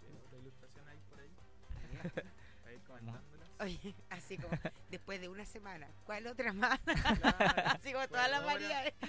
[0.01, 1.29] ¿Qué otra ilustración hay por ahí?
[2.69, 2.87] Vamos.
[2.87, 3.49] comentándolas.
[3.59, 4.57] Oye, así como
[4.89, 6.79] después de una semana, ¿cuál otra más?
[6.79, 6.97] Claro.
[7.79, 8.93] así como todas las variedades.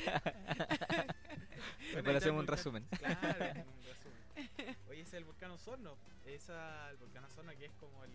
[1.95, 2.85] Ahí el un resumen.
[2.99, 4.77] Claro, un resumen.
[4.89, 5.97] Oye, ese es el volcán Osorno.
[6.27, 8.11] Esa, el volcán Osorno que es como el,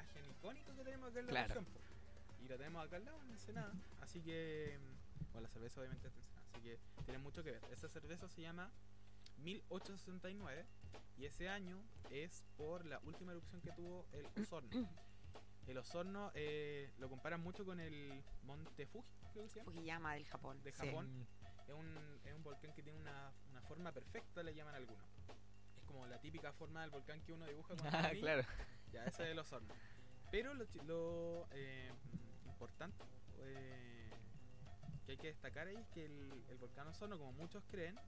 [0.00, 1.54] imagen icónica que tenemos acá en la Claro.
[1.54, 1.66] región.
[2.44, 3.72] Y la tenemos acá al lado, en Ensenada.
[4.00, 6.40] Así que, mm, bueno, la cerveza obviamente es de Ensenada.
[6.50, 7.62] Así que tiene mucho que ver.
[7.70, 8.70] Esa cerveza se llama
[9.38, 10.66] 1869
[11.16, 14.88] y ese año es por la última erupción que tuvo el Osorno.
[15.66, 19.70] El Osorno eh, lo comparan mucho con el Monte Fuji, creo que se llama.
[19.70, 20.62] Fujiyama del Japón.
[20.62, 20.86] De sí.
[20.86, 21.26] Japón.
[21.68, 25.04] Es un, es un volcán que tiene una, una forma perfecta, le llaman algunos.
[25.76, 28.42] Es como la típica forma del volcán que uno dibuja cuando Ah, claro.
[28.92, 29.72] Ya, ese es el Osorno.
[30.30, 31.90] Pero lo, lo, eh,
[32.46, 33.02] importante
[33.40, 34.10] eh,
[35.06, 37.98] que hay que destacar ahí es que el, el volcán Osorno, como muchos creen,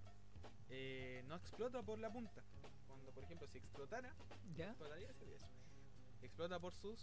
[0.71, 2.43] eh, no explota por la punta.
[2.87, 4.13] Cuando, por ejemplo, si explotara,
[4.57, 4.69] ¿Ya?
[4.69, 5.49] explotaría sería eso.
[6.23, 7.01] Explota por sus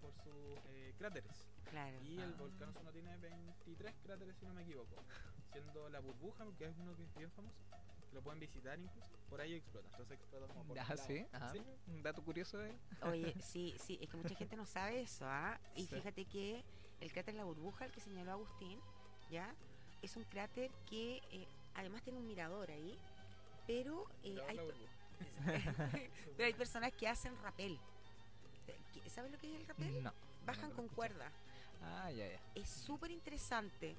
[0.00, 1.46] por sus eh, cráteres.
[1.70, 2.00] Claro.
[2.02, 2.36] Y el Ah.
[2.36, 4.96] volcán Osorno tiene 23 cráteres, si no me equivoco.
[5.52, 7.56] Siendo la burbuja, que es uno que es bien famoso.
[8.12, 9.10] Que Lo pueden visitar incluso.
[9.30, 9.88] Por ahí explota.
[9.90, 11.26] Entonces explota como por Ah, sí.
[11.32, 11.62] Ah, Sí.
[11.88, 15.58] Un dato curioso de Oye, sí, sí, es que mucha gente no sabe eso, ¿ah?
[15.74, 15.96] Y Sí.
[15.96, 16.62] fíjate que
[17.00, 18.78] el cráter La Burbuja, el que señaló Agustín,
[19.30, 19.54] ¿ya?
[20.02, 22.98] Es un cráter que eh, además tiene un mirador ahí,
[23.66, 24.58] pero, eh, hay,
[26.36, 27.78] pero hay personas que hacen rapel.
[28.68, 30.02] Eh, ¿qué- ¿Sabes lo que es el rapel?
[30.02, 30.12] No.
[30.44, 30.96] Bajan no con escuché.
[30.96, 31.32] cuerda.
[31.82, 32.40] Ah, ya, ya.
[32.54, 33.96] Es súper interesante,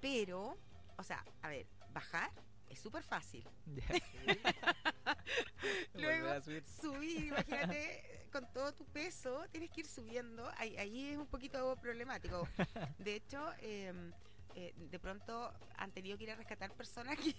[0.00, 0.56] pero,
[0.96, 2.30] o sea, a ver, bajar
[2.72, 3.44] es súper fácil.
[5.94, 6.64] Luego, subir.
[6.66, 10.50] subir, imagínate, con todo tu peso, tienes que ir subiendo.
[10.56, 12.48] Ahí, ahí es un poquito problemático.
[12.98, 13.92] De hecho, eh,
[14.54, 17.34] eh, de pronto han tenido que ir a rescatar personas que,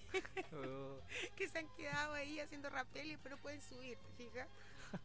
[0.55, 0.99] Oh,
[1.35, 2.69] que se han quedado ahí haciendo
[3.09, 4.47] después no pueden subir, ¿te fijas?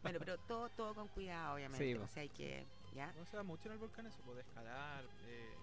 [0.03, 1.85] Bueno, pero todo, todo con cuidado, obviamente.
[1.85, 3.13] Sí, o sea, hay que, ¿ya?
[3.13, 5.05] No se da mucho en el volcán eso, puede escalar.
[5.27, 5.55] eh,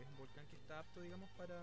[0.00, 1.62] es un volcán que está apto, digamos, para,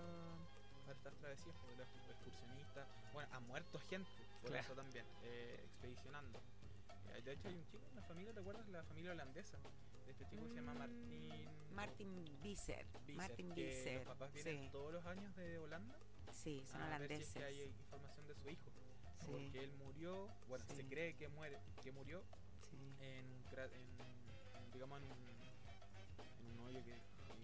[0.94, 2.88] para estas travesías, para los excursionistas.
[3.12, 4.10] Bueno, ha muerto gente,
[4.42, 4.64] por Claro.
[4.66, 6.38] eso también, eh, expedicionando.
[7.14, 8.68] Eh, de hecho, hay un chico, una familia, ¿te acuerdas?
[8.68, 9.58] La familia holandesa.
[10.06, 11.74] De este chico que se llama Mm, Martín.
[11.74, 12.86] Martin Visser.
[13.06, 13.94] Visser, Martin Visser.
[13.98, 15.96] Los papás vienen Sí, todos los años de Holanda
[16.32, 17.28] sí, son a ver si holandeses.
[17.28, 18.70] es que hay información de su hijo.
[19.20, 20.76] Sí, Porque él murió, bueno, Sí.
[20.76, 22.24] se cree que muere, que murió
[22.72, 25.18] en, en, digamos en un,
[26.40, 26.94] en un hoyo que,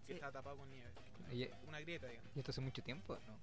[0.07, 0.91] que tapado con nieve.
[1.31, 1.53] Oye.
[1.67, 2.31] Una grieta, digamos.
[2.35, 3.17] ¿Y esto hace mucho tiempo?
[3.27, 3.37] No.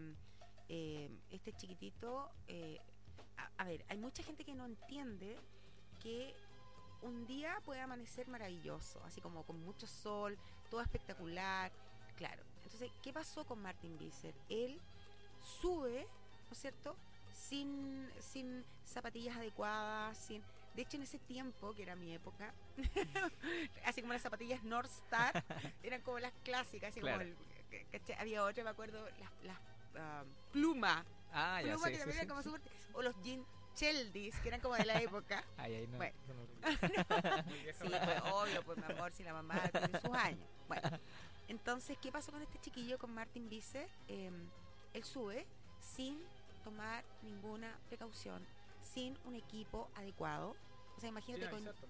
[0.68, 2.80] eh, este chiquitito, eh,
[3.58, 5.38] a, a ver, hay mucha gente que no entiende
[6.02, 6.36] que
[7.02, 10.38] un día puede amanecer maravilloso, así como con mucho sol,
[10.70, 11.72] todo espectacular,
[12.16, 12.44] claro.
[12.64, 14.34] Entonces, ¿qué pasó con Martin Visser?
[14.50, 14.80] Él
[15.62, 16.06] sube,
[16.48, 16.96] ¿no es cierto?
[17.34, 20.44] Sin, sin zapatillas adecuadas, sin...
[20.76, 22.54] De hecho, en ese tiempo, que era mi época,
[23.86, 25.44] así como las zapatillas North Star,
[25.84, 27.18] eran como las clásicas, así Claro.
[27.20, 29.58] como el, había otra, me acuerdo, las, las
[29.98, 32.50] ah, Pluma, Ah, ya, Pluma sí, que sí, también sí, eran como sí.
[32.50, 32.62] súper...
[32.94, 35.44] O los jeans Cheldis, que eran como de la época.
[35.58, 35.98] Ay, ay, no.
[35.98, 36.16] Bueno.
[36.28, 36.64] no
[37.54, 40.48] Sí, pues, obvio, pues mi amor, si la mamá tiene sus años.
[40.68, 40.90] Bueno,
[41.48, 43.88] entonces, ¿qué pasó con este chiquillo, con Martin Visser?
[44.08, 44.32] Eh,
[44.94, 45.46] él sube
[45.80, 46.20] sin
[46.64, 48.46] tomar ninguna precaución,
[48.82, 50.50] sin un equipo adecuado.
[50.98, 51.60] O sea, Sí, imagínate no, con...
[51.68, 51.88] exacto.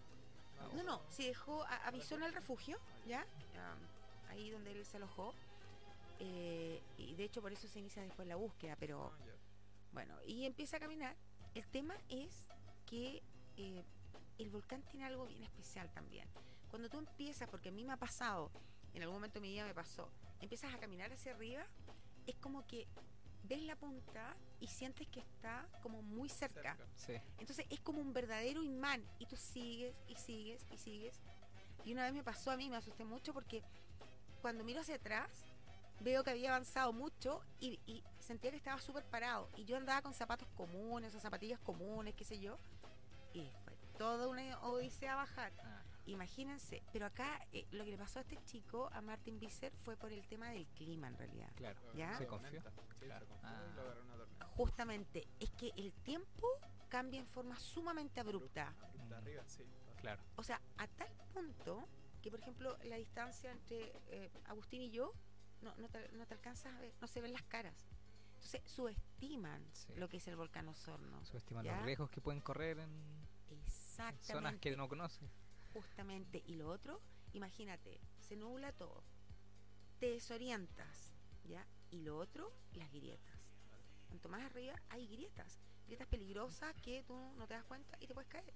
[0.76, 2.78] No, no, se dejó, a- avisó en el refugio,
[3.08, 3.26] ¿ya?
[3.58, 3.76] Ah,
[4.30, 5.34] ahí donde él se alojó.
[6.20, 9.26] Eh, y de hecho por eso se inicia después la búsqueda, pero Ah.
[9.92, 11.16] Bueno, y empieza a caminar.
[11.56, 12.48] El tema es
[12.86, 13.24] que
[13.58, 13.84] eh,
[14.38, 16.28] el volcán tiene algo bien especial también.
[16.70, 18.52] Cuando tú empiezas, porque a mí me ha pasado,
[18.94, 21.66] en algún momento de mi vida me pasó, empiezas a caminar hacia arriba,
[22.28, 22.88] es como que
[23.44, 26.76] ves la punta y sientes que está como muy cerca.
[26.76, 26.88] Cerca.
[26.96, 27.14] Sí.
[27.40, 31.20] Entonces es como un verdadero imán y tú sigues y sigues y sigues.
[31.84, 33.64] Y una vez me pasó a mí, me asusté mucho porque
[34.42, 35.30] cuando miro hacia atrás
[36.02, 39.50] veo que había avanzado mucho y, y sentía que estaba súper parado.
[39.56, 42.58] Y yo andaba con zapatos comunes o zapatillas comunes, qué sé yo.
[43.34, 45.52] Y fue toda una odisea bajar.
[45.64, 49.72] Ah, Imagínense, pero acá eh, lo que le pasó a este chico, a Martin Visser,
[49.84, 51.52] fue por el tema del clima en realidad.
[51.56, 51.80] claro.
[51.94, 52.18] ¿Ya?
[52.18, 52.64] Se confió.
[53.00, 53.28] Claro.
[53.44, 53.62] Ah.
[53.72, 54.46] y lo agarró una tormenta.
[54.56, 56.48] Justamente, es que el tiempo
[56.88, 58.74] cambia en forma sumamente abrupta.
[58.82, 59.22] Abrupta Mm.
[59.22, 59.64] arriba, sí.
[59.98, 60.24] Claro.
[60.38, 61.88] O sea, a tal punto
[62.24, 65.14] que, por ejemplo, la distancia entre eh, Agustín y yo
[65.62, 67.76] no, no, te, no te alcanzas a ver, no se ven las caras.
[68.36, 69.94] Entonces, subestiman Sí.
[69.96, 71.24] lo que es el volcán Osorno.
[71.26, 71.76] Subestiman ¿Ya?
[71.76, 72.90] los riesgos que pueden correr en
[74.22, 75.30] zonas que no conoces.
[75.74, 76.42] Justamente.
[76.46, 77.02] Y lo otro,
[77.34, 79.04] imagínate, se nubla todo,
[80.00, 81.66] te desorientas, ¿ya?
[81.92, 83.36] Y lo otro, las grietas.
[84.08, 85.60] Cuanto más arriba, hay grietas.
[85.86, 88.54] Grietas peligrosas que tú no te das cuenta y te puedes caer.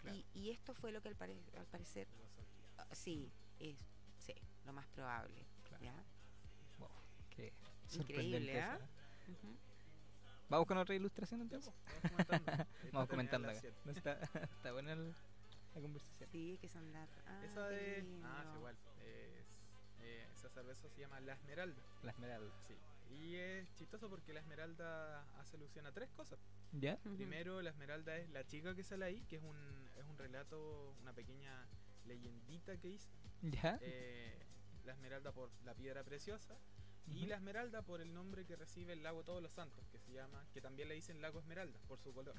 [0.00, 0.16] Claro.
[0.16, 2.08] Y, y esto fue lo que al, pare- al parecer,
[2.78, 3.76] ah, sí, es
[4.18, 4.32] sí,
[4.64, 5.44] lo más probable.
[5.64, 5.84] Claro.
[5.84, 6.04] ¿ya?
[7.36, 7.52] Qué
[7.94, 8.78] Increíble, ¿ah?
[9.28, 9.56] ¿eh?
[10.48, 11.72] Vamos con otra ilustración entonces.
[12.92, 13.48] Vamos comentando.
[13.48, 13.74] Las acá.
[13.84, 14.12] No está,
[14.44, 15.14] está buena el-
[15.74, 16.30] la conversación.
[16.30, 17.22] Sí, que son datos.
[17.26, 18.04] Ah, Esa de.
[18.24, 18.76] Ah, sí, igual.
[19.04, 19.46] Es,
[20.02, 21.82] eh, esa cerveza se llama La Esmeralda.
[22.02, 22.54] La esmeralda.
[22.66, 22.74] Sí.
[23.10, 26.38] Y es chistoso porque la Esmeralda hace alusión a tres cosas.
[26.72, 26.96] ¿Ya?
[26.98, 29.56] Primero, la Esmeralda es la chica que sale ahí, que es un,
[29.96, 31.66] es un relato, una pequeña
[32.06, 33.08] leyendita que hice.
[33.42, 33.78] ¿Ya?
[33.82, 34.38] Eh,
[34.84, 36.56] la Esmeralda por la piedra preciosa.
[37.14, 37.26] Y Ujú.
[37.28, 40.44] la Esmeralda por el nombre que recibe el lago Todos los Santos, que se llama,
[40.52, 42.34] que también le dicen lago Esmeralda, por su color.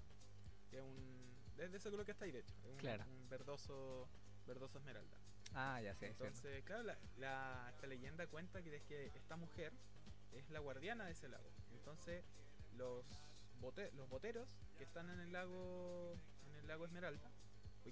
[0.69, 1.27] Que es un.
[1.57, 2.53] Es de ese color que está ahí, de hecho.
[2.63, 3.03] Es un, Claro.
[3.07, 4.07] un verdoso,
[4.45, 5.17] verdoso Esmeralda.
[5.53, 6.07] Ah, ya sé.
[6.07, 9.71] Entonces, claro, la, la- esta leyenda cuenta que, es que esta mujer
[10.33, 11.49] es la guardiana de ese lago.
[11.71, 12.23] Entonces,
[12.75, 13.05] los,
[13.61, 16.15] bote- los boteros que están en el lago
[16.49, 17.31] en el lago Esmeralda,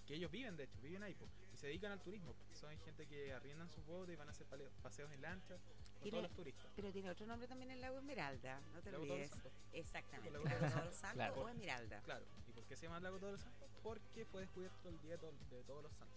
[0.05, 2.34] que ellos viven, de hecho, viven ahí, po, y se dedican al turismo.
[2.34, 2.53] po.
[2.53, 4.45] Son gente que arriendan sus botes y van a hacer
[4.84, 5.57] paseos en lancha
[6.04, 6.66] Tiene- todos los turistas.
[6.76, 9.32] Pero tiene otro nombre también el lago Esmeralda, no te Lago olvides.
[9.74, 11.41] Exactamente, Lago lago Todos los Todos los Santos Claro.
[11.41, 12.00] o Esmeralda.
[12.02, 13.70] Claro, ¿y por qué se llama Lago Todos los Santos?
[13.84, 16.16] Porque fue descubierto el día de, to- de todos los santos.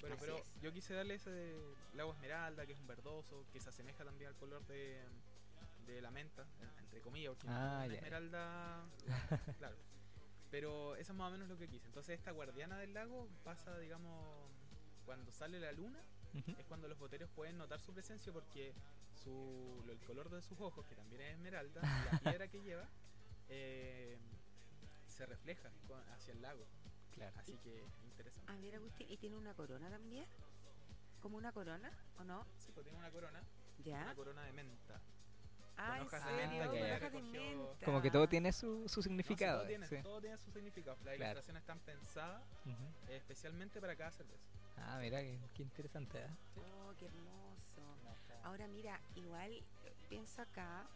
[0.00, 0.60] Bueno, Así pero es.
[0.62, 4.28] yo quise darle ese de lago esmeralda, que es un verdoso, que se asemeja también
[4.28, 5.02] al color de,
[5.86, 7.94] de la menta, en- entre comillas, porque Ah, ya.
[7.94, 8.84] esmeralda,
[9.58, 9.76] claro.
[10.50, 11.86] Pero eso es más o menos lo que quise.
[11.86, 14.48] Entonces esta guardiana del lago pasa, digamos,
[15.04, 15.98] cuando sale la luna,
[16.58, 18.72] es cuando los boteros pueden notar su presencia porque
[19.28, 22.88] su, lo- el color de sus ojos, que también es esmeralda, la piedra que lleva,
[23.48, 24.18] eh,
[25.06, 26.66] se refleja con- hacia el lago.
[27.14, 27.36] Claro.
[27.38, 28.50] Así que interesante.
[28.52, 30.26] A ver, Agustín, ¿y tiene una corona también?
[31.20, 32.46] ¿Como una corona o no?
[32.58, 33.42] Sí, pues tiene una corona,
[33.84, 34.02] ¿Ya?
[34.02, 35.00] una corona de menta.
[35.80, 37.84] Ah, ¿en hojas de menta que de recogió- menta.
[37.84, 39.58] Como que todo tiene su, su No, sí, significado.
[39.60, 39.96] todo, tiene, sí.
[40.02, 40.96] todo tiene su significado.
[41.04, 41.22] Las Claro.
[41.32, 43.12] ilustraciones están pensadas Ujú.
[43.12, 44.42] eh, especialmente para cada cerveza.
[44.76, 46.18] Ah, mira, qué, qué interesante.
[46.18, 46.26] ¿eh?
[46.56, 47.56] Oh, qué hermoso.
[48.44, 49.62] Ahora mira, igual eh,
[50.08, 50.86] pienso acá,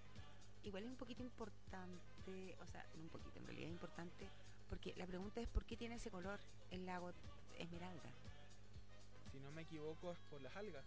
[0.64, 4.28] igual es un poquito importante, o sea, no un poquito, en realidad es importante,
[4.68, 7.12] porque la pregunta es ¿por qué tiene ese color el lago
[7.58, 8.10] Esmeralda?
[9.30, 10.84] Si no me equivoco es por las algas.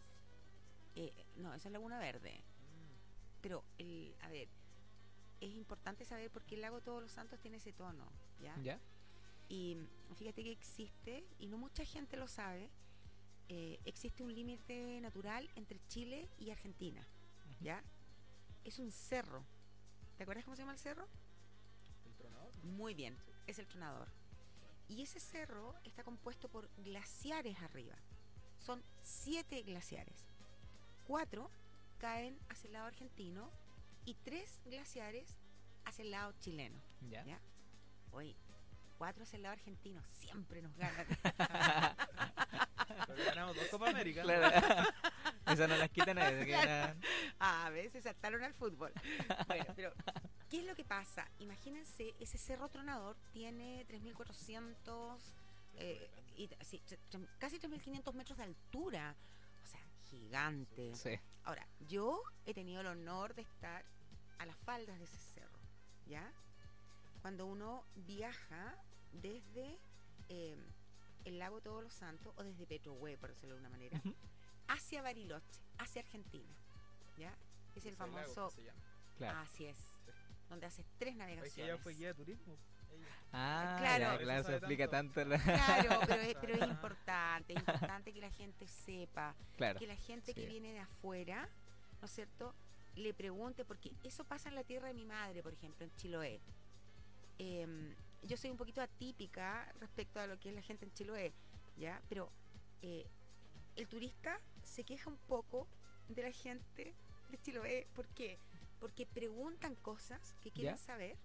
[0.96, 2.41] Eh, no, esa es Laguna Verde.
[3.46, 4.48] Pero, el, a ver,
[5.39, 8.58] es importante saber por qué el lago Todos los Santos tiene ese tono, ¿ya?
[8.64, 8.80] ¿Ya?
[9.50, 9.78] Y
[10.16, 12.72] fíjate que existe, y no mucha gente lo sabe,
[13.48, 17.08] eh, existe un límite natural entre Chile y Argentina.
[17.62, 17.84] ¿ya?
[18.64, 19.46] Es un cerro,
[20.18, 21.08] ¿Te acuerdas cómo se llama el cerro?
[22.08, 22.52] ¿El tronador?
[22.64, 23.16] Muy bien,
[23.46, 24.08] es el tronador.
[24.88, 27.96] Y ese cerro está compuesto por glaciares arriba.
[28.58, 30.26] Son siete glaciares.
[31.06, 31.52] Cuatro
[32.06, 33.49] caen hacia el lado argentino
[34.06, 35.39] y tres glaciares
[35.86, 36.80] hacia el lado chileno.
[37.10, 37.26] Ya.
[37.26, 37.41] ¿Ya?
[38.12, 38.36] Oye,
[38.99, 41.08] cuatro hacia el lado argentino siempre nos ganan.
[43.08, 44.22] Pero ganamos dos Copa América.
[44.22, 44.88] Claro.
[45.47, 46.41] Esa no las quita nadie.
[46.41, 47.01] se quedan-
[47.39, 48.93] a veces saltaron al fútbol.
[49.47, 49.91] Bueno, pero
[50.47, 51.28] ¿qué es lo que pasa?
[51.39, 55.18] Imagínense, ese cerro tronador tiene 3.400,
[55.78, 56.84] eh, y, sí,
[57.39, 59.16] casi 3.500 metros de altura.
[60.10, 60.95] Gigante.
[60.95, 61.20] Sí.
[61.43, 63.86] Ahora, yo he tenido el honor de estar
[64.39, 65.60] a las faldas de ese cerro,
[66.08, 66.32] ¿ya?
[67.22, 68.76] Cuando uno viaja
[69.14, 69.80] desde
[70.30, 70.58] eh,
[71.26, 74.01] el lago Todos los Santos o desde Petrohue, por decirlo de una manera,
[74.68, 76.56] hacia Bariloche, hacia Argentina,
[77.18, 77.36] ¿ya?
[77.76, 78.82] Es el lago famoso, que se llama.
[79.18, 79.39] Claro.
[79.39, 79.78] así es,
[80.49, 81.53] donde haces tres Es navegaciones.
[81.56, 82.58] que ella fue guía de turismo.
[83.34, 84.00] Ah, Claro.
[84.04, 85.14] ya, Por eso claro, se explica tanto.
[85.22, 85.30] tanto.
[85.38, 89.80] la- Claro, pero es, pero es importante, es importante que la gente sepa, Claro.
[89.80, 91.50] que la gente que viene de afuera,
[92.02, 92.54] ¿no es cierto?,
[92.96, 96.39] le pregunte, porque eso pasa en la tierra de mi madre, por ejemplo, en Chiloé.
[97.38, 97.93] Em,
[98.24, 101.34] yo soy un poquito atípica respecto a lo que es la gente en Chiloé,
[101.78, 102.02] ¿ya?
[102.08, 102.32] Pero
[102.82, 103.06] eh,
[103.76, 105.68] el turista se queja un poco
[106.08, 106.93] de la gente
[107.30, 107.88] de Chiloé.
[107.93, 108.39] ¿Por qué?
[108.80, 110.82] Porque preguntan cosas que quieren ¿Ya?
[110.82, 111.18] saber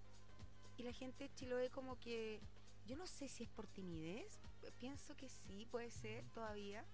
[0.81, 2.41] y la gente de Chiloé como que,
[2.87, 4.41] yo no sé si es por timidez,
[4.79, 6.87] pienso que sí, puede ser todavía,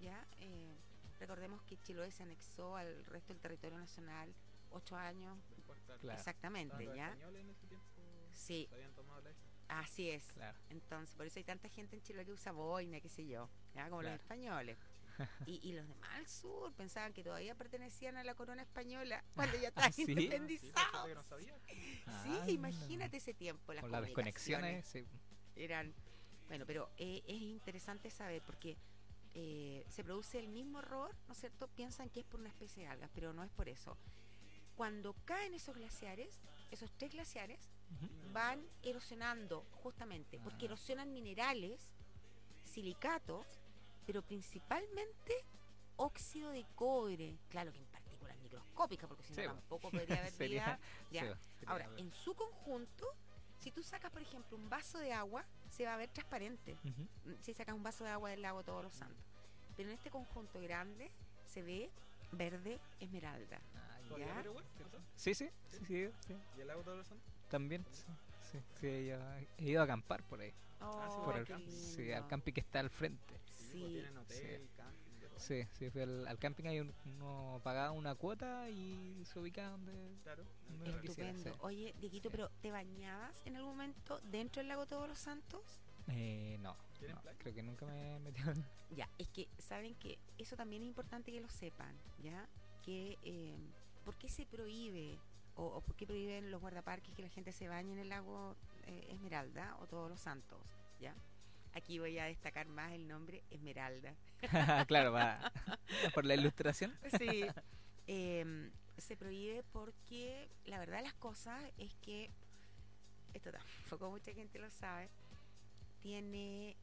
[0.00, 0.26] ¿ya?
[0.40, 0.74] Eh,
[1.18, 4.34] recordemos que Chiloé se anexó al resto del territorio nacional
[4.70, 5.38] ocho años,
[5.84, 6.18] claro, Claro.
[6.18, 7.08] exactamente, los ¿ya?
[7.08, 7.86] españoles en ese tiempo
[8.32, 9.30] Sí, habían tomado la
[9.68, 10.24] así es.
[10.32, 10.58] Claro.
[10.70, 13.88] Entonces, por eso hay tanta gente en Chile que usa boina, qué sé yo, ¿ya?
[13.90, 14.14] como Claro.
[14.16, 14.78] los españoles.
[15.46, 19.56] Y, y los demás al sur pensaban que todavía pertenecían a la corona española cuando
[19.58, 20.02] ya estaban ¿Sí?
[20.06, 21.14] Ah, sí, pues, independizados.
[21.14, 21.54] no sabía.
[21.66, 24.00] Sí, Ah, imagínate ese tiempo, las Con las
[24.84, 25.06] sí.
[25.56, 25.94] eran...
[26.48, 28.76] Bueno, pero eh, es interesante saber porque
[29.34, 31.66] eh, se produce el mismo error, ¿no es cierto?
[31.68, 33.96] Piensan que es por una especie de algas, pero no es por eso.
[34.76, 36.38] Cuando caen esos glaciares,
[36.70, 37.58] esos tres glaciares,
[38.32, 40.68] van erosionando justamente, porque Ah.
[40.68, 41.92] erosionan minerales,
[42.64, 43.46] silicatos,
[44.06, 45.44] pero principalmente
[45.96, 50.30] óxido de cobre, claro que en partículas microscópicas, porque si no Sí, tampoco podría haber
[50.38, 50.80] Sería- vida.
[51.10, 51.20] ya.
[51.34, 53.06] sí, sería Ahora, en su conjunto,
[53.58, 56.76] si tú sacas, por ejemplo, un vaso de agua, se va a ver transparente.
[56.84, 59.24] Mm, Si sacas un vaso de agua del lago Todos los Santos.
[59.76, 61.10] Pero en este conjunto grande
[61.46, 61.90] se ve
[62.32, 63.60] verde esmeralda.
[63.74, 64.08] Ah, ya.
[64.08, 64.34] ¿Todavía ¿Ya?
[64.36, 65.00] pero bueno, ¿cierto?
[65.16, 66.36] Sí, sí, sí, sí, sí.
[66.56, 67.26] ¿Y el lago todos los santos?
[67.48, 68.04] También, sí,
[68.52, 70.52] sí, sí, he, ido, a acampar por ahí.
[70.80, 73.40] Oh, por el, sí, al camping que está al frente.
[73.76, 73.92] Sí, Sí.
[73.92, 75.38] tienen hotel, camping, de todo.
[75.40, 79.70] Sí, sí, fui al, al camping, ahí un- uno pagaba una cuota y se ubicaba
[79.70, 80.16] donde...
[80.22, 80.44] Claro.
[81.02, 81.42] Quisiera, Estupendo.
[81.42, 81.50] sí.
[81.60, 82.32] Oye, Dieguito, Sí.
[82.36, 85.62] pero ¿te bañabas en algún momento dentro del lago Todos los Santos?
[86.08, 86.76] Eh, no,
[87.38, 88.24] creo que nunca me en...
[88.90, 92.48] Ya, es que saben que eso también es importante que lo sepan, ¿ya?
[92.84, 93.56] Que, eh,
[94.04, 95.18] ¿por qué se prohíbe
[95.56, 98.54] o, o por qué prohíben los guardaparques que la gente se bañe en el lago
[98.86, 100.60] eh, Esmeralda o Todos los Santos,
[101.00, 101.14] ¿ya?
[101.76, 104.14] Aquí voy a destacar más el nombre Esmeralda.
[104.88, 105.52] claro, va,
[106.14, 106.98] por la ilustración.
[107.18, 107.44] Sí.
[108.08, 112.30] Em, se prohíbe porque la verdad de las cosas es que,
[113.34, 115.10] esto tampoco mucha gente lo sabe,
[116.00, 116.76] tiene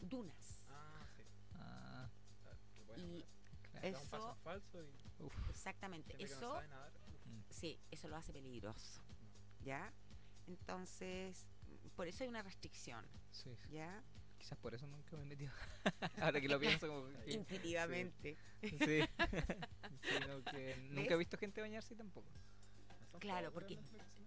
[0.00, 0.66] dunas.
[0.70, 1.22] Ah, sí.
[1.56, 2.08] Ah,
[2.86, 3.24] bueno, Y
[3.70, 3.92] claro.
[3.92, 6.92] Da un paso eso, falso y Uf, exactamente, no eso sabe nadar,
[7.26, 9.02] mm, Sí, eso lo hace peligroso,
[9.62, 9.92] ¿ya?
[10.46, 11.46] Entonces,
[11.94, 13.72] por eso hay una restricción, sí, sí.
[13.72, 14.02] ¿ya?
[14.42, 15.52] Quizás por eso nunca me he metido.
[16.20, 17.32] Ahora que lo pienso como que...
[17.32, 18.36] Intuitivamente.
[18.62, 18.68] Sí.
[18.78, 22.26] Sí, no, que nunca he visto gente bañarse tampoco.
[23.20, 23.78] Claro, porque-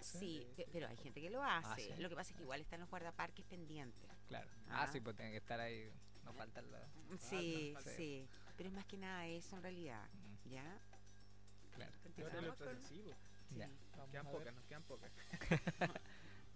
[0.01, 1.67] Sí, pe- pero hay gente que lo hace.
[1.67, 2.01] Ah, sí.
[2.01, 4.09] Lo que pasa es que igual están los guardaparques pendientes.
[4.27, 4.49] Claro.
[4.69, 4.87] Ah, Ah.
[4.87, 5.91] sí, pues tiene que estar ahí.
[6.23, 6.79] No falta la...
[7.19, 7.91] Sí, falta.
[7.91, 8.27] sí.
[8.57, 10.79] Pero es más que nada eso en realidad, Mm, ¿ya?
[11.75, 11.91] Claro.
[11.91, 13.03] Ahora Continuamos con- sí.
[13.57, 13.69] Ya.
[13.97, 15.11] Nos quedan pocas, nos quedan pocas.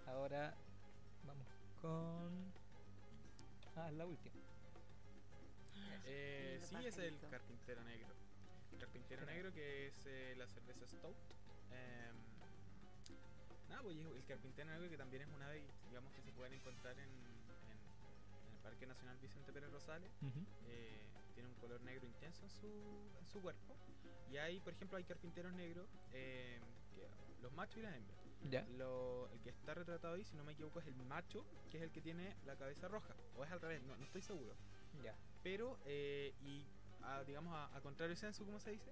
[0.05, 0.53] Ahora
[1.23, 1.47] vamos
[1.81, 2.58] con...
[3.79, 4.35] Ah, la última.
[6.05, 8.13] Eh, sí, es el carpintero negro.
[8.73, 11.15] El carpintero negro que es eh, la cerveza Stout.
[13.69, 16.93] Nada, pues el carpintero negro que también es una ave, digamos, que se pueden encontrar
[16.97, 20.11] en, en- en el Parque Nacional Vicente Pérez Rosales.
[20.67, 20.99] Eh,
[21.35, 22.67] tiene un color negro intenso en su,
[23.19, 23.75] en su cuerpo.
[24.31, 26.61] Y hay, por ejemplo, hay carpinteros negros, em,
[27.41, 28.19] los machos y las hembras.
[28.49, 28.65] Ya.
[28.77, 31.83] Lo- el que está retratado ahí, si no me equivoco, es el macho, que es
[31.83, 33.13] el que tiene la cabeza roja.
[33.37, 34.53] O es al revés, no, no estoy seguro
[35.03, 35.13] Ya.
[35.43, 36.65] pero eh, y
[37.03, 38.91] a, digamos a, a contrario censo como se dice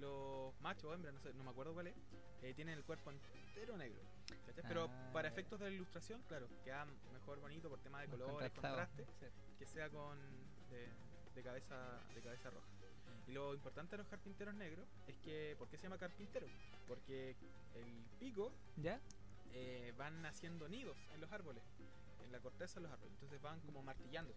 [0.00, 1.94] los machos o hembras, no, sé, no me acuerdo cuál es,
[2.42, 4.00] eh, tienen el cuerpo entero negro.
[4.68, 8.50] Pero Ah, para efectos de la ilustración, claro, queda mejor bonito por tema de colores,
[8.52, 9.26] contraste, Sí.
[9.58, 10.16] que sea con
[10.70, 10.88] de,
[11.34, 12.66] de cabeza de cabeza roja.
[13.28, 16.46] Y lo importante de los carpinteros negros es que, ¿por qué se llama carpintero?
[16.86, 17.36] Porque
[17.74, 18.98] el pico ¿Ya?
[19.52, 21.62] eh, van haciendo nidos en los árboles,
[22.24, 24.32] en la corteza de los árboles, entonces van como martillando.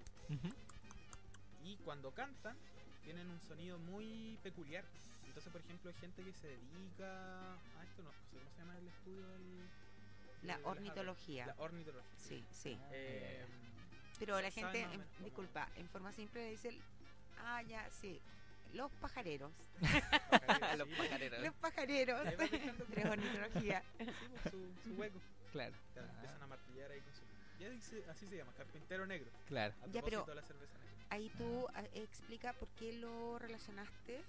[1.63, 2.57] Y cuando cantan,
[3.03, 4.83] tienen un sonido muy peculiar.
[5.25, 8.77] Entonces, por ejemplo, hay gente que se dedica a esto, no sé cómo se llama
[8.77, 9.69] el estudio del.
[10.43, 11.45] La ornitología.
[11.45, 12.11] La ornitología.
[12.17, 12.77] Sí, sí.
[12.91, 13.45] Eh,
[14.19, 16.77] Pero la gente, en- cómo- disculpa, en forma simple dice,
[17.37, 18.19] ah, ya, sí,
[18.74, 19.51] los pajareros.
[20.78, 21.41] Los pajareros.
[21.41, 22.22] Los pajareros.
[22.91, 23.84] Tres ornitología.
[23.97, 25.19] sí, pues, su, su hueco.
[25.51, 25.76] Claro.
[25.97, 27.22] Ah, Empiezan a martillar ahí con su.
[27.59, 29.30] Ya dice- así se llama, carpintero negro.
[29.47, 29.74] claro.
[29.84, 30.91] A Ya, pero- de la cerveza negra.
[31.09, 34.24] Ahí tú ah, explica por qué lo relacionaste,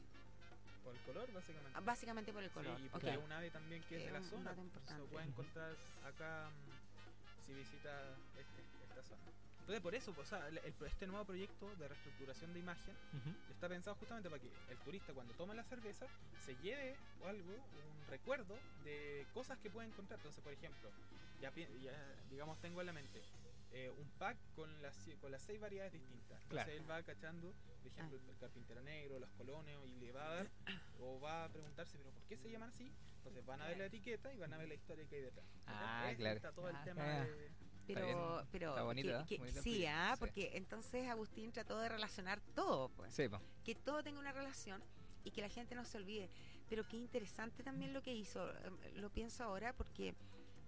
[0.83, 1.71] Por el color, básicamente.
[1.79, 2.77] ah, básicamente por el color.
[2.77, 4.53] Sí, porque es un ave también que es de la zona.
[4.87, 9.23] Se puede encontrar acá mm, si visita este- esta zona.
[9.63, 12.97] Entonces, por eso, pues, o sea, el- el- este nuevo proyecto de reestructuración de imagen
[13.13, 13.31] Ujú.
[13.49, 16.09] está pensado justamente para que el turista, cuando toma la cerveza,
[16.41, 20.19] se lleve o algo, un recuerdo de cosas que puede encontrar.
[20.19, 20.93] Entonces, por ejemplo,
[21.41, 23.23] ya, ya, digamos, tengo en la mente
[23.71, 26.43] eh, un pack con las, con las seis variedades distintas.
[26.43, 26.73] Entonces, Claro.
[26.73, 30.51] él va cachando, por ejemplo, el carpintero negro, los colonios, y le va a dar,
[30.99, 32.93] o va a preguntarse, pero ¿por qué se llaman así?
[33.19, 35.47] Entonces van a ver la etiqueta y van a ver la historia que hay detrás.
[35.67, 36.37] Ah, Ahí claro.
[36.37, 37.25] Está todo el Ah, tema ah.
[37.25, 37.51] de...
[37.87, 38.49] Pero, bien.
[38.53, 40.21] pero Está bonito, que- que- Bonito el sí, ah, sí.
[40.21, 43.13] porque entonces Agustín trató de relacionar todo, pues.
[43.15, 43.25] Sí,
[43.65, 44.83] que todo tenga una relación
[45.25, 46.31] y que la gente no se olvide.
[46.69, 48.49] Pero qué interesante también lo que hizo.
[48.65, 50.15] em, Lo pienso ahora porque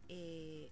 [0.09, 0.71] eh,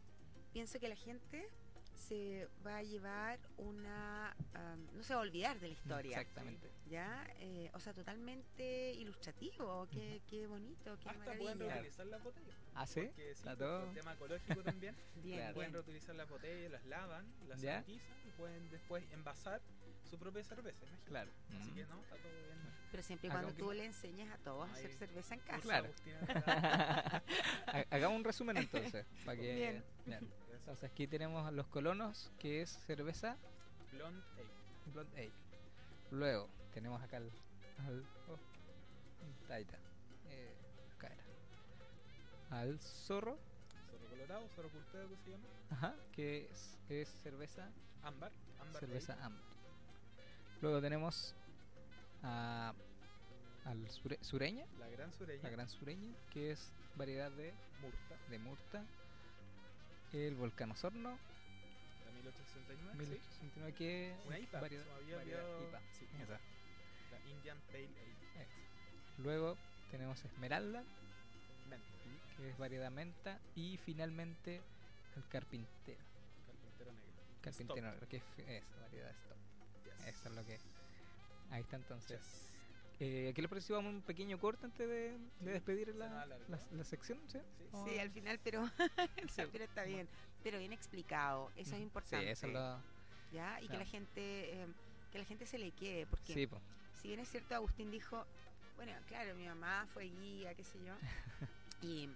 [0.52, 1.48] pienso que la gente
[1.94, 4.36] se va a llevar una...
[4.54, 6.18] am, no se va a olvidar de la historia.
[6.20, 6.70] Exactamente.
[6.90, 7.26] ¿Ya?
[7.38, 9.86] Eh, o sea, totalmente ilustrativo.
[9.90, 11.74] Qué, qué bonito, qué Hasta pueden maravilla.
[11.74, 12.56] reutilizar las botellas.
[12.74, 13.00] ¿Ah, sí?
[13.02, 13.88] Porque sí, Está por todo.
[13.88, 14.96] el tema ecológico también.
[15.22, 15.54] Bien, Claro.
[15.54, 15.82] pueden bien.
[15.82, 17.82] reutilizar las botellas, las lavan, las ¿Ya?
[17.82, 19.60] sanitizan y pueden después envasar
[20.08, 20.78] su propia cerveza.
[20.84, 21.04] imagínate.
[21.08, 21.30] Claro.
[21.60, 21.74] Así Mm.
[21.74, 22.72] que no, está todo bien.
[22.90, 25.60] Pero siempre y cuando que- tú le enseñes a todos a hacer cerveza en casa.
[25.62, 25.90] Claro.
[27.90, 29.06] Hagamos un resumen entonces.
[29.24, 29.54] Para que.
[29.54, 29.84] Bien.
[30.06, 30.28] Bien.
[30.52, 33.36] Entonces aquí tenemos a los colonos, que es cerveza
[33.92, 34.46] Blonde Ale.
[34.92, 35.32] Blonde Ale.
[36.10, 37.30] Luego tenemos acá al.
[37.86, 39.64] al oh, ahí
[42.52, 43.38] Al zorro,
[43.90, 45.44] Zorro colorado, zorro pulpero que se llama.
[45.70, 47.68] ajá, que es, es cerveza,
[48.02, 48.30] Ámbar.
[48.60, 49.42] Ámbar cerveza ámbar.
[50.60, 51.34] Luego tenemos
[52.22, 52.72] a,
[53.64, 55.42] al sure- sureña, La gran sureña.
[55.42, 58.16] la gran sureña, que es variedad de, Murta.
[58.28, 58.84] de murta.
[60.12, 61.10] El volcán Osorno,
[62.04, 62.98] La 1869.
[62.98, 65.42] 1869, que Una IPA, variedad, se me había variedad.
[65.68, 65.80] IPA.
[65.92, 66.36] Sí, Esa.
[66.38, 66.44] sí.
[67.10, 68.46] La Indian Pale Ale.
[69.18, 69.56] Luego
[69.90, 70.84] tenemos Esmeralda.
[72.36, 73.38] Que es variedad menta.
[73.54, 74.60] Y finalmente
[75.16, 76.00] el carpintero.
[76.46, 77.12] Carpintero negro.
[77.42, 79.36] Carpintero, negro, que es variedad stop.
[79.84, 80.06] Yes.
[80.06, 80.58] Eso es lo que.
[81.50, 82.20] Ahí está entonces.
[82.20, 82.48] Yes.
[83.00, 83.74] Eh, ¿Qué les pareció?
[83.76, 86.38] Vamos un pequeño corte antes de, de despedir la, la,
[86.70, 87.18] la sección.
[87.26, 87.38] ¿sí?
[87.58, 87.90] Sí.
[87.90, 88.64] Sí, al final, pero,
[89.28, 89.42] Sí.
[89.50, 90.08] pero está bien.
[90.44, 91.50] Pero bien explicado.
[91.56, 92.30] Eso es Sí, importante.
[92.30, 92.80] eso es lo.
[93.32, 93.60] ¿ya?
[93.60, 94.66] Y que la gente eh,
[95.10, 96.60] que la gente se le quede porque Sí, po.
[97.00, 98.26] si bien es cierto Agustín dijo
[98.76, 100.94] bueno claro mi mamá fue guía qué sé yo
[101.82, 102.08] y,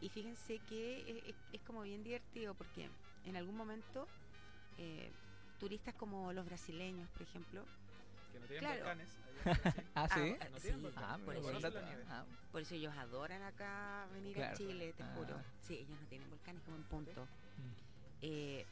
[0.00, 2.88] y fíjense que es, es- es como bien divertido porque
[3.24, 4.06] en algún momento
[4.78, 5.10] eh,
[5.58, 7.64] turistas como los brasileños por ejemplo
[8.32, 8.84] Que no tienen Claro.
[8.84, 9.08] volcanes.
[9.14, 9.84] allá en Brasil.
[9.94, 10.36] Ah, sí.
[10.40, 11.10] ah, No tienen sí, volcanes.
[11.10, 11.48] Ah, por eso.
[12.08, 14.52] Ah, por ellos adoran acá venir Claro.
[14.54, 15.14] a Chile te Ah.
[15.16, 17.72] juro sí ellos no tienen volcanes como en punto mm.
[18.22, 18.66] eh,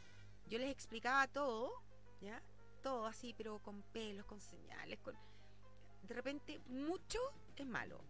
[0.48, 1.70] yo les explicaba todo,
[2.22, 2.40] ¿ya?
[2.82, 5.14] Todo así, pero con pelos, con señales, con...
[6.04, 7.18] De repente, mucho
[7.54, 8.00] es malo.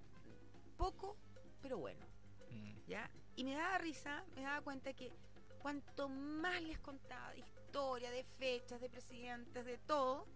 [0.77, 1.17] Poco,
[1.61, 2.07] pero bueno,
[2.51, 2.89] Mm.
[2.89, 3.11] ¿ya?
[3.37, 5.13] Y me daba risa, me daba cuenta que
[5.59, 10.27] cuanto más les contaba de historia, de fechas, de presidentes, de todo,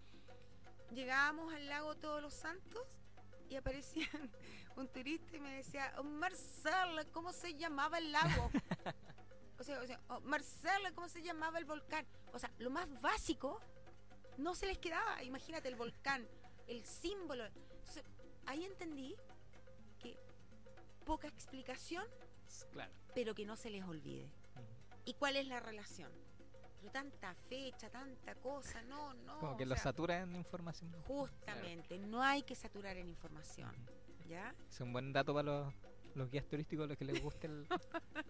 [0.93, 2.81] llegábamos al lago Todos los Santos
[3.49, 4.07] y aparecía
[4.75, 8.49] un turista y me decía, oh, Marcela, ¿cómo se llamaba el lago?
[9.59, 12.05] O sea, o sea, oh, Marcela, ¿cómo se llamaba el volcán?
[12.33, 13.61] O sea, lo más básico
[14.37, 15.23] no se les quedaba.
[15.23, 16.27] Imagínate el volcán,
[16.67, 17.45] el símbolo.
[17.45, 18.03] Entonces,
[18.45, 19.15] ahí entendí
[21.03, 22.05] poca explicación,
[22.71, 22.91] Claro.
[23.15, 24.29] pero que no se les olvide.
[25.05, 26.11] ¿Y cuál es la relación?
[26.79, 29.39] Pero tanta fecha, tanta cosa, no, no.
[29.39, 30.91] Como que lo sea, satura en información.
[31.07, 33.73] Justamente, no hay que saturar en información,
[34.27, 34.53] ¿ya?
[34.69, 35.73] Es un buen dato para los,
[36.15, 37.67] los guías turísticos, los que les guste el.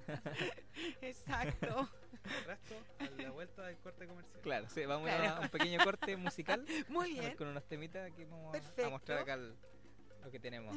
[1.02, 1.90] Exacto.
[2.24, 4.40] El resto, a la vuelta del corte comercial.
[4.42, 5.36] Claro, sí, vamos Claro.
[5.36, 7.36] a un pequeño corte musical Muy bien.
[7.36, 9.58] con unos temitas que vamos a- mostrar acá al,
[10.24, 10.76] lo que tenemos.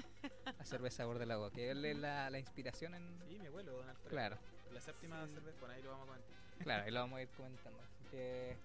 [0.58, 1.50] La cerveza sabor del agua.
[1.50, 3.02] Que es la, la inspiración en.
[3.28, 4.10] Sí, mi abuelo, don Alfredo.
[4.10, 4.38] Claro,
[4.72, 6.34] La séptima cerveza, bueno, ahí lo vamos a comentar.
[6.58, 7.78] claro, ahí lo vamos a ir comentando.
[7.80, 8.56] Así que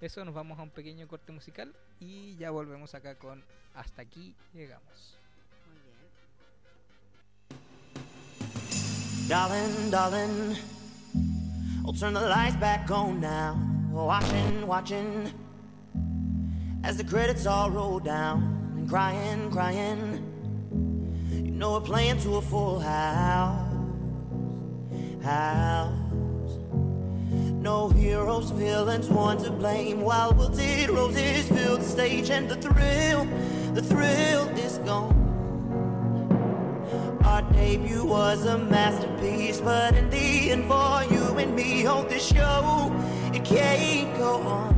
[0.00, 3.42] eso, nos vamos a un pequeño corte musical y ya volvemos acá con
[3.74, 5.18] Hasta aquí llegamos.
[5.66, 5.96] Muy bien.
[9.28, 10.56] Darling, darling,
[11.84, 13.56] I'll turn the lights back on now.
[13.92, 15.32] Watching, watching,
[16.84, 18.67] as the credits all roll down.
[18.88, 20.24] Crying, crying,
[21.30, 23.70] you know we're playing to a full house.
[25.22, 25.92] House.
[27.30, 30.00] No heroes, villains, one to blame.
[30.00, 33.26] While wilted roses fill the stage, and the thrill,
[33.74, 35.12] the thrill is gone.
[37.26, 42.26] Our debut was a masterpiece, but in the end, for you and me on this
[42.26, 42.90] show,
[43.34, 44.77] it can't go on.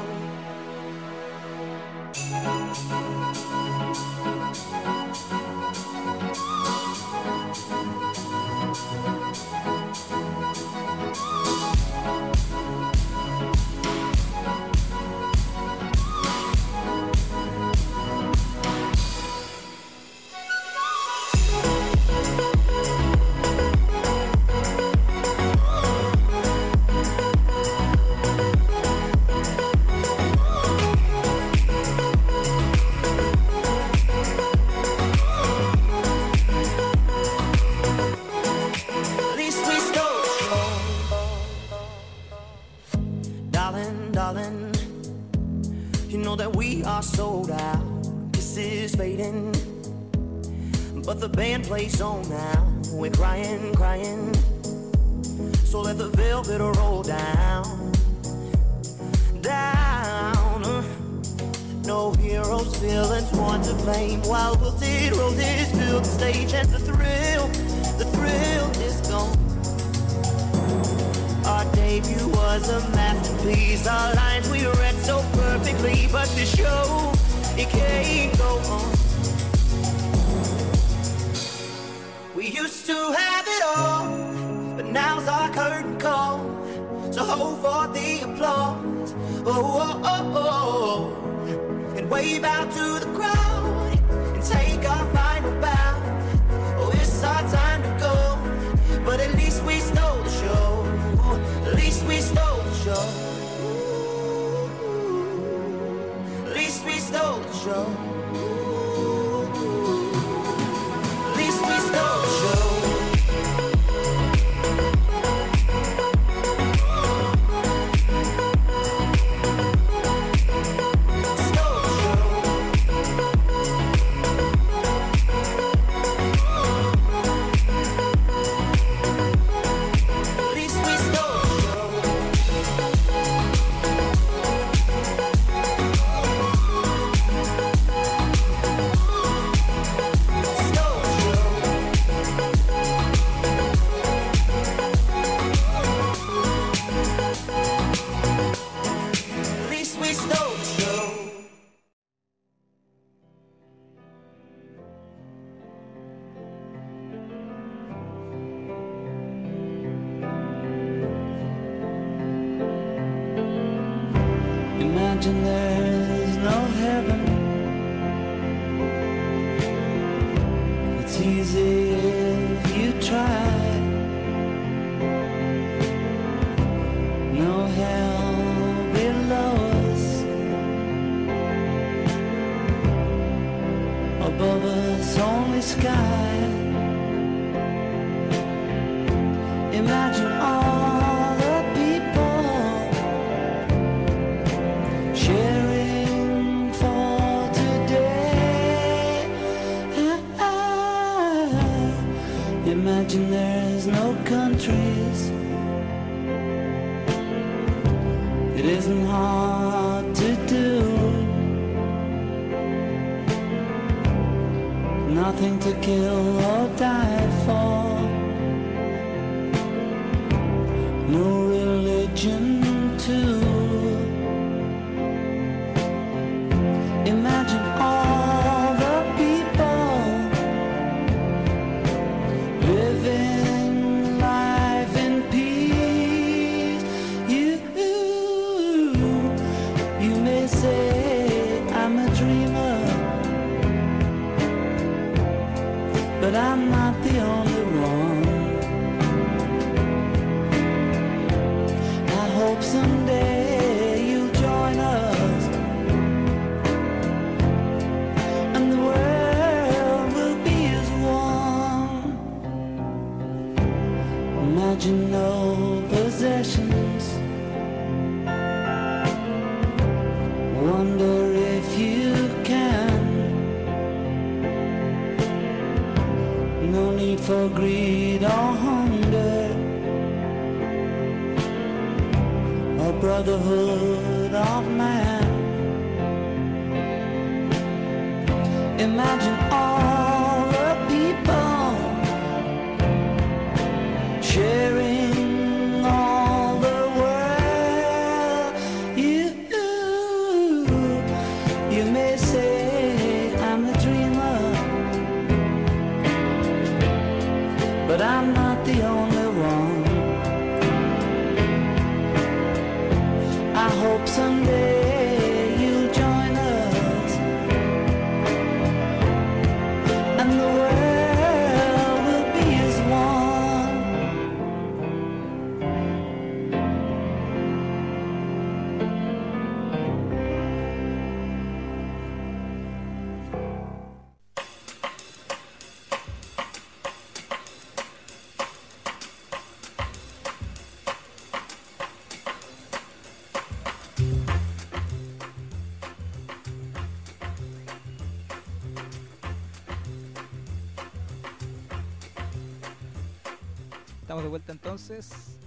[354.71, 355.37] Entonces,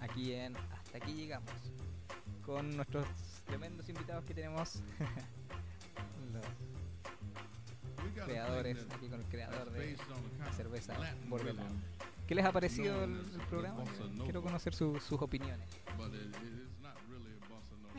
[0.00, 1.48] aquí en Hasta aquí llegamos,
[2.44, 3.06] con nuestros
[3.46, 4.82] tremendos invitados que tenemos,
[6.34, 9.96] los creadores, aquí con el creador de
[10.38, 11.80] la cerveza rhythm,
[12.28, 13.82] ¿Qué les ha parecido el, programa?
[14.24, 15.66] Quiero conocer su- sus opiniones.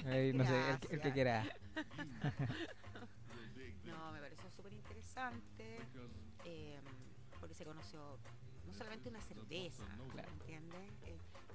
[0.06, 1.14] no sé, el, que- el que Gracias.
[1.14, 1.46] quiera.
[3.86, 5.80] No, me pareció súper interesante
[6.46, 6.80] eh,
[7.40, 8.20] porque se conoció
[8.66, 9.84] no solamente una cerveza,
[10.14, 10.30] Claro.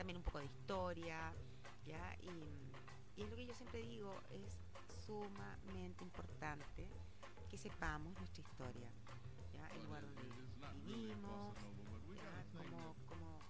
[0.06, 1.32] También un poco de historia,
[1.84, 2.16] ¿ya?
[2.22, 4.60] Y, es lo que yo siempre digo, es
[5.04, 6.86] sumamente importante
[7.50, 8.88] que sepamos nuestra historia,
[9.52, 9.66] ¿ya?
[9.74, 10.22] El lugar donde
[10.84, 11.56] vivimos,
[12.14, 12.44] ¿ya?
[12.56, 13.40] Cómo, cómo,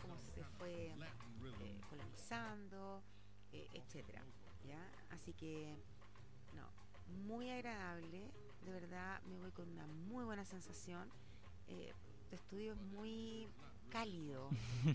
[0.00, 3.02] cómo se fue eh, colonizando,
[3.52, 4.22] eh, etcétera,
[4.66, 4.80] ¿ya?
[5.10, 5.76] Así que,
[6.54, 6.66] no,
[7.26, 8.30] muy agradable,
[8.64, 11.10] de verdad me voy con una muy buena sensación.
[11.68, 11.92] Eh,
[12.30, 13.50] tu estudio es muy
[13.90, 14.48] cálido,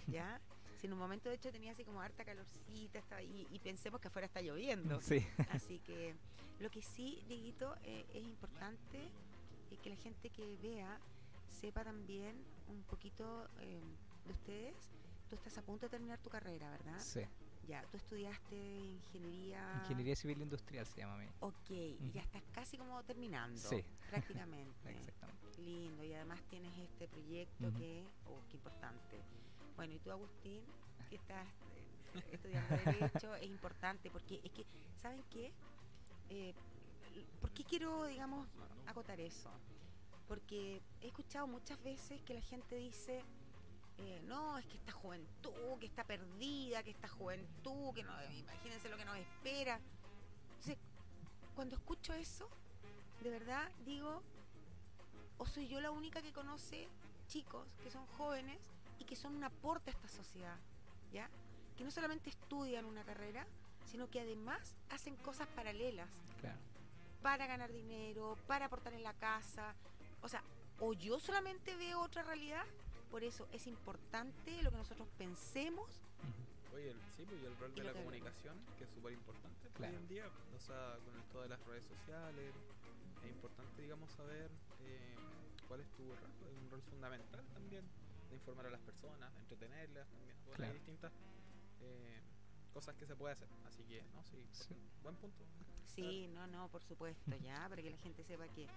[0.08, 0.42] ¿ya?
[0.78, 4.02] Si en un momento de hecho tenía así como harta calorcita estaba, y, y pensemos
[4.02, 5.00] que afuera está lloviendo.
[5.02, 6.16] Sí, Así que
[6.60, 8.98] lo que sí, Dieguito, eh, es importante
[9.72, 11.00] eh, que la gente que vea
[11.48, 12.36] sepa también
[12.70, 13.82] un poquito eh,
[14.26, 14.76] de ustedes.
[15.30, 17.00] Tú estás a punto de terminar tu carrera, ¿verdad?
[17.00, 17.22] sí.
[17.68, 19.80] Ya, tú estudiaste ingeniería.
[19.82, 21.26] Ingeniería Civil Industrial se llama a mí.
[21.40, 23.58] Ok, y ya estás casi como terminando.
[23.58, 23.84] Sí.
[24.08, 24.92] Prácticamente.
[24.96, 25.62] Exactamente.
[25.64, 27.80] Lindo, y además tienes este proyecto Ujú.
[27.80, 29.20] que, oh, qué importante.
[29.76, 30.64] Bueno, y tú, Agustín,
[31.10, 31.48] que estás
[32.16, 34.66] eh, estudiando Derecho, es importante porque es que,
[35.02, 35.52] ¿saben qué?
[36.30, 36.54] Eh,
[37.42, 38.48] ¿Por qué quiero, digamos,
[38.88, 39.50] acotar eso?
[40.28, 43.24] Porque he escuchado muchas veces que la gente dice,
[43.98, 48.90] eh, no, es que esta juventud, que está perdida, que esta juventud, que no, imagínense
[48.90, 49.80] lo que nos espera.
[50.50, 50.78] Entonces,
[51.54, 52.50] cuando escucho eso,
[53.22, 54.22] de verdad digo,
[55.38, 56.88] o soy yo la única que conoce
[57.28, 58.60] chicos que son jóvenes
[59.00, 60.58] y que son un aporte a esta sociedad,
[61.12, 61.30] ¿ya?
[61.78, 63.46] Que no solamente estudian una carrera,
[63.86, 66.10] sino que además hacen cosas paralelas
[66.42, 66.58] Claro.
[67.22, 69.74] para ganar dinero, para aportar en la casa.
[70.22, 70.44] O sea,
[70.80, 72.66] o yo solamente veo otra realidad,
[73.12, 75.90] por eso es importante lo que nosotros pensemos.
[76.74, 79.14] Oye, el, sí, pues, y el rol Y de la que- comunicación, que es súper
[79.14, 79.94] importante Claro.
[79.94, 82.54] hoy en día, o sea, con esto de las redes sociales,
[83.24, 84.50] es importante, digamos, saber
[84.82, 85.16] eh,
[85.68, 86.18] cuál es tu rol,
[86.52, 87.84] es un rol fundamental también,
[88.36, 90.72] de informar a las personas, de entretenerlas también, bueno, Claro.
[90.74, 91.12] hay distintas
[91.82, 92.22] eh,
[92.74, 94.76] cosas que se puede hacer, así que, no, sí, Sí.
[95.04, 95.44] buen punto.
[95.86, 98.68] Sí, no, no, por supuesto, ya, para que la gente sepa que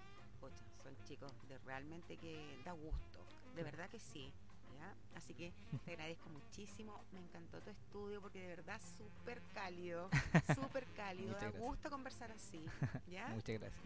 [0.40, 3.18] pocha, son chicos de realmente que da gusto,
[3.54, 4.32] de verdad que sí.
[4.78, 4.94] ¿ya?
[5.16, 5.52] Así que
[5.84, 10.08] te agradezco muchísimo, me encantó tu estudio porque de verdad súper cálido,
[10.54, 12.64] súper cálido, da gusto conversar así.
[13.10, 13.26] ¿ya?
[13.28, 13.82] Muchas gracias.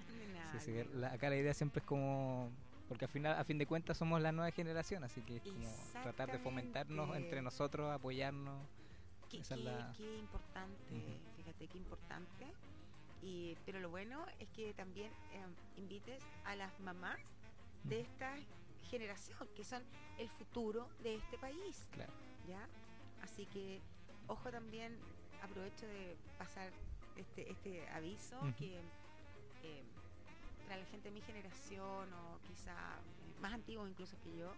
[0.52, 2.50] Sí, sí, la- acá la idea siempre es como
[2.92, 5.66] porque al final a fin de cuentas somos la nueva generación así que es como
[6.02, 8.66] tratar de fomentarnos entre nosotros apoyarnos
[9.30, 11.36] Qué, qué- la- qué importante, Ujú.
[11.38, 12.52] fíjate qué importante.
[13.22, 15.42] Y, pero lo bueno es que también eh,
[15.78, 17.18] invites a las mamás
[17.84, 18.34] de esta
[18.90, 19.82] generación, que son
[20.18, 22.12] el futuro de este país, claro
[22.46, 22.68] ¿ya?
[23.22, 23.80] Así que,
[24.26, 24.98] ojo también,
[25.42, 26.70] aprovecho de pasar
[27.16, 28.54] este, este aviso, Ujú.
[28.56, 28.82] que eh,
[30.66, 32.74] para la gente de mi generación o quizá
[33.40, 34.52] más antiguos incluso que yo,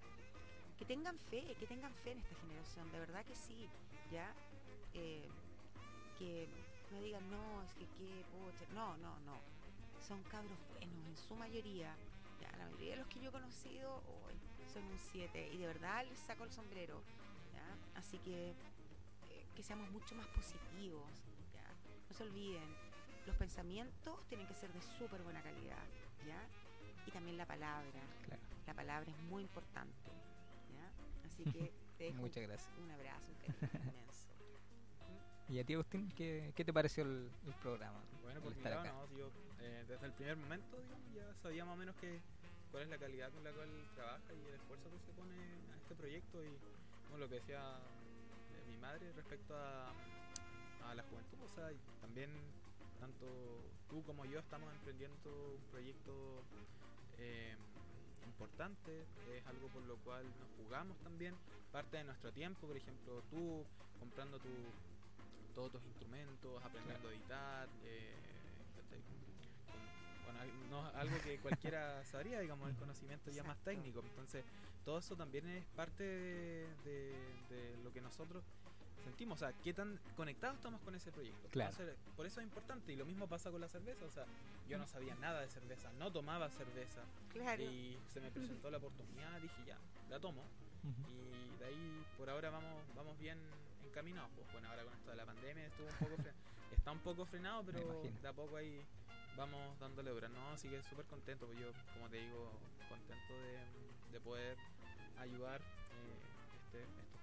[0.79, 3.69] que tengan fe, que tengan fe en esta generación, de verdad que sí,
[4.11, 4.33] ¿ya?
[4.93, 5.29] Eh,
[6.19, 6.49] que
[6.91, 9.41] no digan, no, es que qué, pucha", no, no, no,
[10.07, 11.97] son cabros buenos en su mayoría,
[12.41, 14.35] ya, la mayoría de los que yo he conocido hoy
[14.73, 17.01] son un 7 y de verdad les saco el sombrero,
[17.53, 17.99] ¿ya?
[17.99, 21.11] Así que eh, que seamos mucho más positivos,
[21.53, 21.67] ¿ya?
[22.09, 22.69] No se olviden,
[23.27, 25.83] los pensamientos tienen que ser de súper buena calidad,
[26.27, 26.41] ¿ya?
[27.07, 30.11] Y también la palabra, claro la palabra es muy importante,
[30.75, 31.27] ¿ya?
[31.27, 34.29] Así que te dejo muchas un- gracias un abrazo, un inmenso.
[35.49, 38.93] y a ti Agustín qué, qué te pareció el, el programa Bueno, por estar acá?
[38.93, 39.31] no, yo
[39.61, 42.21] eh, desde el primer momento digamos, ya sabía más o menos que
[42.71, 45.35] cuál es la calidad con la cual trabaja y el esfuerzo que se pone
[45.73, 46.49] a este proyecto y
[47.11, 47.77] bueno, lo que decía
[48.55, 49.93] eh, mi madre respecto a,
[50.91, 52.31] a la juventud, o sea, y también
[53.05, 53.27] tanto
[53.91, 55.29] tú como yo estamos emprendiendo
[55.59, 56.43] un proyecto
[57.19, 57.55] eh,
[58.25, 59.05] importante,
[59.37, 61.35] es algo por lo cual nos jugamos también,
[61.71, 63.63] parte de nuestro tiempo, por ejemplo, tú
[64.01, 64.49] comprando tu,
[65.55, 68.15] todos tus instrumentos, aprendiendo a editar, eh,
[70.71, 74.45] no, algo que cualquiera sabría, digamos, el conocimiento ya más técnico, entonces
[74.85, 78.43] todo eso también es parte de, de- de lo que nosotros
[79.05, 81.49] sentimos, o sea, qué tan conectados estamos con ese proyecto.
[81.51, 81.71] Claro.
[81.71, 84.25] Entonces, por eso es importante y lo mismo pasa con la cerveza, o sea,
[84.69, 87.03] yo no sabía nada de cerveza, no tomaba cerveza
[87.33, 87.63] Claro.
[87.63, 89.79] y se me presentó la oportunidad, dije ya,
[90.11, 90.43] la tomo
[90.85, 93.39] y de ahí por ahora vamos vamos bien
[93.87, 94.31] encaminados.
[94.35, 96.17] Pues bueno, ahora con esto de la pandemia estuvo un poco
[96.77, 98.85] está un poco frenado, pero de a poco ahí
[99.37, 100.51] vamos dándole dura, ¿no?
[100.51, 102.51] Así que súper contento, pues yo, como te digo,
[102.89, 104.57] contento de, de poder
[105.19, 106.19] ayudar eh,
[106.59, 107.14] este, proyectos.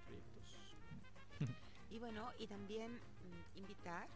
[1.92, 4.08] Y bueno, y también mm, invitar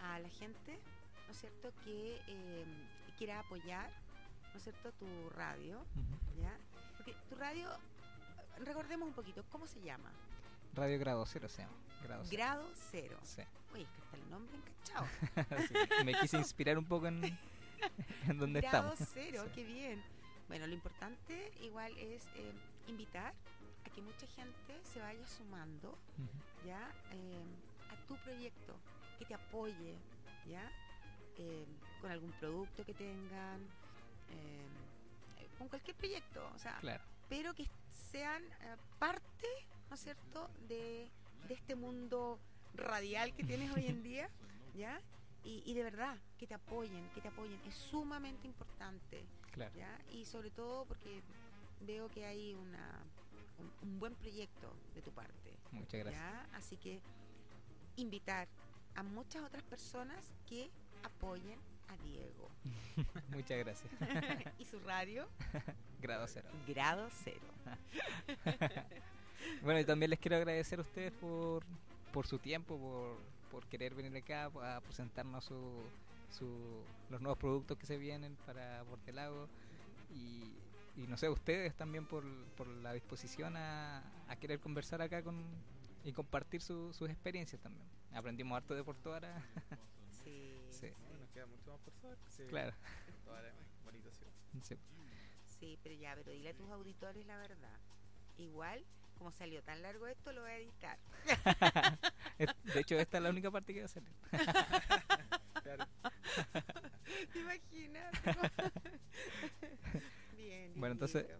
[0.00, 0.78] a la gente,
[1.26, 2.64] ¿no es cierto?, que eh,
[3.16, 3.88] quiera apoyar,
[4.52, 5.78] ¿no es cierto?, tu radio.
[6.42, 6.56] ¿ya?
[6.96, 7.68] Porque tu radio,
[8.64, 10.10] recordemos un poquito, ¿cómo se llama?
[10.74, 13.18] Radio Grado Cero se llama Grado Cero Grado Cero.
[13.22, 13.42] Sí.
[13.72, 15.06] Oye, es que está el nombre encachado.
[15.68, 17.22] Sí, me quise inspirar un poco en,
[18.28, 19.50] en donde Grado estamos Cero, Sí.
[19.54, 20.02] qué bien.
[20.48, 22.52] Bueno, lo importante igual es eh,
[22.86, 23.34] invitar
[23.84, 26.28] a que mucha gente se vaya sumando Ujú.
[26.64, 27.42] Ya Eh,
[27.92, 28.74] a tu proyecto
[29.18, 29.94] que te apoye
[30.48, 30.70] ya
[31.38, 31.66] Eh,
[32.00, 33.60] con algún producto que tengan
[34.30, 34.66] eh,
[35.38, 37.02] eh, con cualquier proyecto o sea claro.
[37.28, 37.66] pero que
[38.10, 39.48] sean eh, parte
[39.88, 41.08] no es cierto de,
[41.48, 42.38] de este mundo
[42.74, 44.28] radial que tienes hoy en día
[44.76, 45.00] ya
[45.44, 47.58] y, y de verdad que te apoyen que te apoyen.
[47.66, 49.72] Es sumamente importante claro.
[49.76, 49.96] ¿ya?
[50.12, 51.22] Y sobre todo porque
[51.86, 53.00] veo que hay una,
[53.58, 56.48] un, un buen proyecto de tu parte, muchas gracias ¿ya?
[56.56, 57.00] Así que
[57.96, 58.48] invitar
[58.94, 60.70] a muchas otras personas que
[61.02, 61.58] apoyen
[61.88, 62.48] a Diego
[63.30, 63.90] muchas gracias
[64.58, 65.28] y su radio
[66.00, 67.46] Grado Cero Grado Cero.
[69.62, 71.62] Bueno, y también les quiero agradecer a ustedes por,
[72.12, 73.16] por su tiempo, por,
[73.50, 74.44] por querer venir acá
[74.76, 75.82] a presentarnos su,
[76.30, 79.48] su- los nuevos productos que se vienen para Portelago.
[80.14, 80.52] Y,
[80.98, 82.24] y no sé, ustedes también por,
[82.56, 85.42] por la disposición a, a querer conversar acá con,
[86.04, 87.86] y compartir su- sus experiencias también.
[88.12, 89.42] Aprendimos harto de Portuara.
[90.24, 90.88] Sí, Sí.
[91.06, 92.18] Bueno, nos queda mucho más por saber.
[92.28, 92.72] Sí, claro.
[93.84, 94.32] Bonita ciudad.
[94.62, 94.76] Sí.
[95.58, 97.78] sí, pero ya, pero dile a tus auditores la verdad.
[98.36, 98.84] Igual,
[99.16, 100.98] como salió tan largo esto, lo voy a editar.
[102.74, 104.12] De hecho, esta es la única parte que va a salir.
[105.62, 105.84] Claro.
[107.32, 108.12] ¿Te imaginas?
[110.78, 111.26] Bueno, entonces.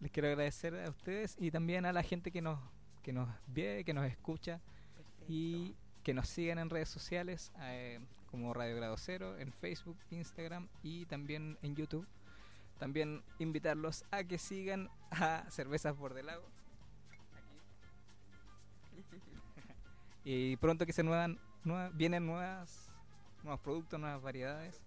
[0.00, 2.58] Les quiero agradecer a ustedes y también a la gente que nos,
[3.02, 4.58] que nos ve, que nos escucha
[4.96, 5.24] Perfecto.
[5.28, 8.00] y que nos sigan en redes sociales eh,
[8.30, 12.06] como Radio Grado Cero, en Facebook, Instagram y también en YouTube.
[12.78, 16.46] También invitarlos a que sigan a Cervezas por del Lago.
[20.24, 22.90] y pronto que se nuevan, nueva- vienen nuevas,
[23.42, 24.80] nuevos productos, nuevas variedades.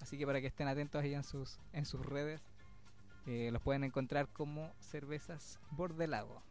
[0.00, 2.42] Así que para que estén atentos ahí en sus, en sus redes,
[3.26, 6.42] eh, los pueden encontrar como cervezas Bordelago.